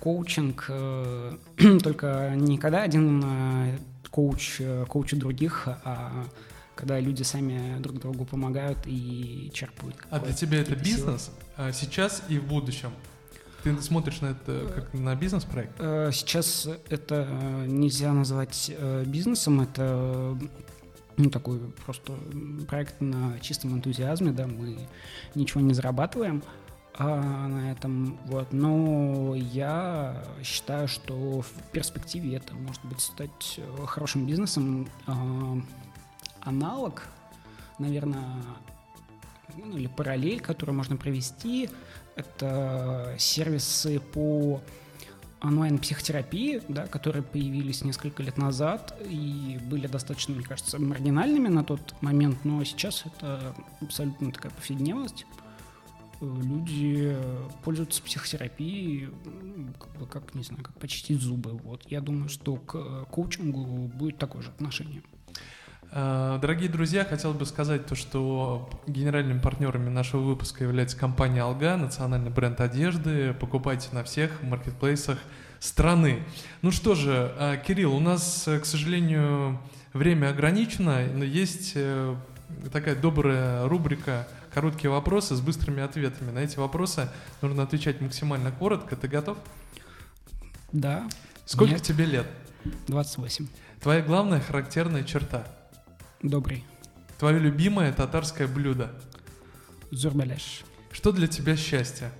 коучинг, 0.00 0.66
э, 0.68 1.36
только 1.82 2.32
не 2.36 2.58
когда 2.58 2.82
один 2.82 3.22
э, 3.24 3.78
коуч 4.10 4.60
коучит 4.88 5.18
других, 5.18 5.68
а 5.84 6.24
когда 6.74 7.00
люди 7.00 7.22
сами 7.24 7.80
друг 7.80 7.98
другу 7.98 8.24
помогают 8.24 8.78
и 8.86 9.50
черпают. 9.52 9.96
А 10.10 10.20
для 10.20 10.32
тебя 10.32 10.60
это 10.60 10.76
бизнес 10.76 11.30
силы. 11.56 11.72
сейчас 11.72 12.22
и 12.28 12.38
в 12.38 12.44
будущем? 12.44 12.90
Ты 13.62 13.80
смотришь 13.82 14.20
на 14.20 14.28
это 14.28 14.70
как 14.74 14.94
на 14.94 15.14
бизнес-проект? 15.16 15.72
Э, 15.78 16.10
сейчас 16.12 16.68
это 16.88 17.26
э, 17.28 17.66
нельзя 17.66 18.12
назвать 18.12 18.70
э, 18.74 19.04
бизнесом, 19.04 19.60
это 19.60 20.38
ну, 21.16 21.30
такой 21.30 21.58
просто 21.84 22.12
проект 22.68 23.00
на 23.00 23.38
чистом 23.40 23.74
энтузиазме, 23.74 24.30
да, 24.30 24.46
мы 24.46 24.78
ничего 25.34 25.60
не 25.60 25.74
зарабатываем 25.74 26.42
а, 26.98 27.46
на 27.46 27.70
этом, 27.70 28.18
вот, 28.26 28.52
но 28.52 29.34
я 29.36 30.24
считаю, 30.42 30.88
что 30.88 31.42
в 31.42 31.50
перспективе 31.72 32.36
это 32.36 32.54
может 32.54 32.84
быть 32.84 33.00
стать 33.00 33.60
хорошим 33.86 34.26
бизнесом. 34.26 34.88
А, 35.06 35.58
аналог, 36.40 37.04
наверное, 37.78 38.42
ну, 39.56 39.76
или 39.76 39.86
параллель, 39.86 40.40
которую 40.40 40.76
можно 40.76 40.96
провести, 40.96 41.70
это 42.16 43.14
сервисы 43.16 44.00
по 44.00 44.60
онлайн-психотерапии, 45.40 46.62
да, 46.68 46.86
которые 46.86 47.22
появились 47.22 47.84
несколько 47.84 48.22
лет 48.22 48.38
назад 48.38 49.00
и 49.08 49.58
были 49.62 49.86
достаточно, 49.86 50.34
мне 50.34 50.44
кажется, 50.44 50.80
маргинальными 50.80 51.48
на 51.48 51.62
тот 51.62 51.94
момент, 52.00 52.44
но 52.44 52.62
сейчас 52.64 53.04
это 53.06 53.54
абсолютно 53.80 54.32
такая 54.32 54.50
повседневность. 54.50 55.26
Люди 56.20 57.16
пользуются 57.62 58.02
психотерапией, 58.02 59.08
как, 59.78 59.90
бы, 59.98 60.06
как 60.06 60.34
не 60.34 60.42
знаю, 60.42 60.64
как 60.64 60.74
почистить 60.78 61.20
зубы. 61.20 61.52
Вот. 61.52 61.82
Я 61.86 62.00
думаю, 62.00 62.28
что 62.28 62.56
к 62.56 63.04
коучингу 63.10 63.88
будет 63.94 64.18
такое 64.18 64.42
же 64.42 64.48
отношение. 64.48 65.02
Э, 65.90 66.38
дорогие 66.40 66.68
друзья, 66.68 67.04
хотел 67.04 67.32
бы 67.32 67.46
сказать 67.46 67.86
то, 67.86 67.94
что 67.94 68.68
генеральными 68.86 69.38
партнерами 69.38 69.88
нашего 69.88 70.20
выпуска 70.20 70.64
является 70.64 70.96
компания 70.98 71.42
«Алга», 71.42 71.76
национальный 71.76 72.30
бренд 72.30 72.60
одежды. 72.60 73.32
Покупайте 73.34 73.88
на 73.92 74.04
всех 74.04 74.42
маркетплейсах 74.42 75.18
страны. 75.60 76.22
Ну 76.62 76.72
что 76.72 76.94
же, 76.94 77.32
э, 77.38 77.62
Кирилл, 77.66 77.94
у 77.94 78.00
нас, 78.00 78.46
э, 78.48 78.58
к 78.58 78.66
сожалению, 78.66 79.58
время 79.94 80.28
ограничено, 80.30 81.06
но 81.14 81.24
есть 81.24 81.76
такая 82.72 82.94
добрая 82.94 83.66
рубрика 83.66 84.28
«Короткие 84.52 84.90
вопросы 84.90 85.36
с 85.36 85.40
быстрыми 85.40 85.82
ответами». 85.82 86.30
На 86.30 86.40
эти 86.40 86.58
вопросы 86.58 87.08
нужно 87.42 87.62
отвечать 87.62 88.00
максимально 88.00 88.50
коротко. 88.52 88.96
Ты 88.96 89.08
готов? 89.08 89.38
Да. 90.72 91.08
Сколько 91.44 91.74
Нет. 91.74 91.82
тебе 91.82 92.04
лет? 92.04 92.26
28. 92.88 93.46
Твоя 93.80 94.02
главная 94.02 94.40
характерная 94.40 95.04
черта– 95.04 95.46
Добрый. 96.22 96.64
Твое 97.18 97.38
любимое 97.38 97.92
татарское 97.92 98.48
блюдо? 98.48 98.90
Зурбаляш. 99.92 100.64
Что 100.90 101.12
для 101.12 101.28
тебя 101.28 101.56
счастье? 101.56 102.10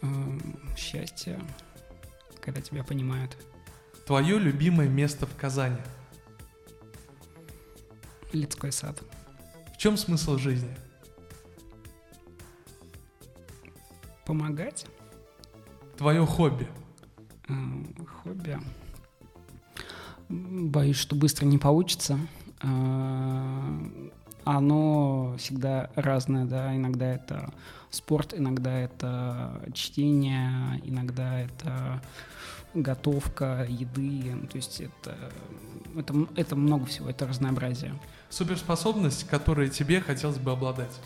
Эм, 0.00 0.60
счастье, 0.76 1.40
когда 2.40 2.60
тебя 2.60 2.84
понимают. 2.84 3.36
Твое 4.06 4.38
любимое 4.38 4.88
место 4.88 5.26
в 5.26 5.34
Казани? 5.36 5.78
Лицкой 8.32 8.70
сад. 8.70 9.02
В 9.74 9.76
чем 9.76 9.96
смысл 9.96 10.38
жизни? 10.38 10.76
Помогать. 14.24 14.86
Твое 15.96 16.24
хобби? 16.26 16.68
Эм, 17.48 17.94
хобби. 18.22 18.58
Боюсь, 20.28 20.96
что 20.96 21.14
быстро 21.14 21.44
не 21.44 21.58
получится. 21.58 22.18
А, 22.62 23.80
оно 24.44 25.36
всегда 25.38 25.90
разное, 25.94 26.44
да, 26.44 26.74
иногда 26.74 27.06
это 27.06 27.52
спорт, 27.90 28.34
иногда 28.34 28.72
это 28.78 29.62
чтение, 29.72 30.80
иногда 30.84 31.40
это 31.40 32.02
готовка 32.74 33.66
еды, 33.68 34.34
то 34.50 34.56
есть 34.56 34.80
это, 34.80 35.16
это, 35.96 36.26
это 36.36 36.56
много 36.56 36.86
всего, 36.86 37.08
это 37.08 37.26
разнообразие. 37.26 37.94
Суперспособность, 38.30 39.26
которой 39.28 39.70
тебе 39.70 40.00
хотелось 40.00 40.38
бы 40.38 40.52
обладать? 40.52 41.00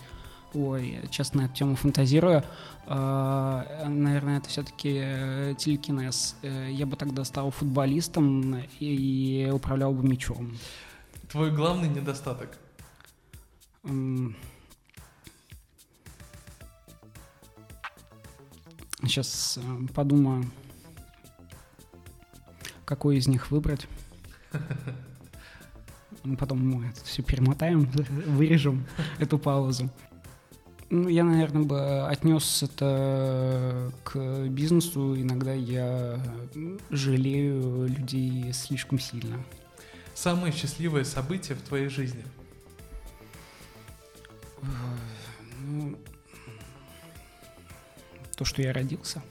Ой, 0.55 1.01
честно, 1.11 1.43
на 1.43 1.47
эту 1.47 1.55
тему 1.55 1.77
фантазирую. 1.77 2.43
А, 2.87 3.87
наверное, 3.87 4.39
это 4.39 4.49
все-таки 4.49 4.99
э, 4.99 5.55
телекинез. 5.59 6.37
Э, 6.43 6.71
я 6.71 6.87
бы 6.87 6.97
тогда 6.97 7.23
стал 7.25 7.51
футболистом 7.51 8.63
и 8.81 9.51
управлял 9.53 9.93
бы 9.93 10.09
мячом. 10.09 10.57
Твой 11.31 11.51
главный 11.51 11.89
недостаток? 11.91 12.57
Сейчас 19.03 19.59
э, 19.63 19.87
подумаю, 19.95 20.51
какой 22.87 23.19
из 23.19 23.29
них 23.29 23.51
выбрать. 23.51 23.87
Потом 26.39 26.67
мы 26.67 26.87
это 26.87 27.05
все 27.05 27.23
перемотаем, 27.23 27.83
вырежем 28.27 28.87
эту 29.19 29.39
паузу. 29.39 29.91
Ну, 30.91 31.09
я, 31.09 31.23
наверное, 31.23 31.65
бы 31.65 32.07
отнес 32.09 32.63
это 32.63 33.93
к 34.05 34.47
бизнесу. 34.49 35.15
Иногда 35.21 35.53
я 35.53 36.19
жалею 36.89 37.87
людей 37.87 38.53
слишком 38.55 38.99
сильно. 38.99 39.45
Самое 40.15 40.53
счастливое 40.53 41.05
событие 41.05 41.57
в 41.57 41.63
твоей 41.63 41.89
жизни? 41.89 42.25
Ну, 45.67 45.99
то, 48.37 48.45
что 48.45 48.63
я 48.63 48.73
родился. 48.73 49.23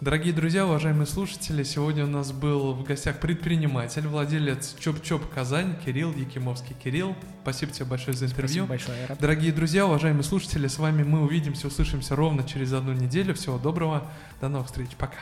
Дорогие 0.00 0.32
друзья, 0.32 0.64
уважаемые 0.64 1.08
слушатели, 1.08 1.64
сегодня 1.64 2.04
у 2.04 2.08
нас 2.08 2.30
был 2.30 2.72
в 2.72 2.84
гостях 2.84 3.18
предприниматель, 3.18 4.06
владелец 4.06 4.76
Чоп-Чоп 4.78 5.28
Казань, 5.28 5.74
Кирилл 5.84 6.12
Якимовский. 6.12 6.76
Кирилл, 6.84 7.16
спасибо 7.42 7.72
тебе 7.72 7.86
большое 7.86 8.16
за 8.16 8.26
интервью. 8.26 8.66
Спасибо 8.66 8.66
большое. 8.68 9.06
Рад. 9.06 9.18
Дорогие 9.18 9.52
друзья, 9.52 9.86
уважаемые 9.86 10.22
слушатели, 10.22 10.68
с 10.68 10.78
вами 10.78 11.02
мы 11.02 11.24
увидимся, 11.24 11.66
услышимся 11.66 12.14
ровно 12.14 12.44
через 12.44 12.72
одну 12.72 12.92
неделю. 12.92 13.34
Всего 13.34 13.58
доброго, 13.58 14.08
до 14.40 14.48
новых 14.48 14.68
встреч, 14.68 14.90
пока. 14.96 15.18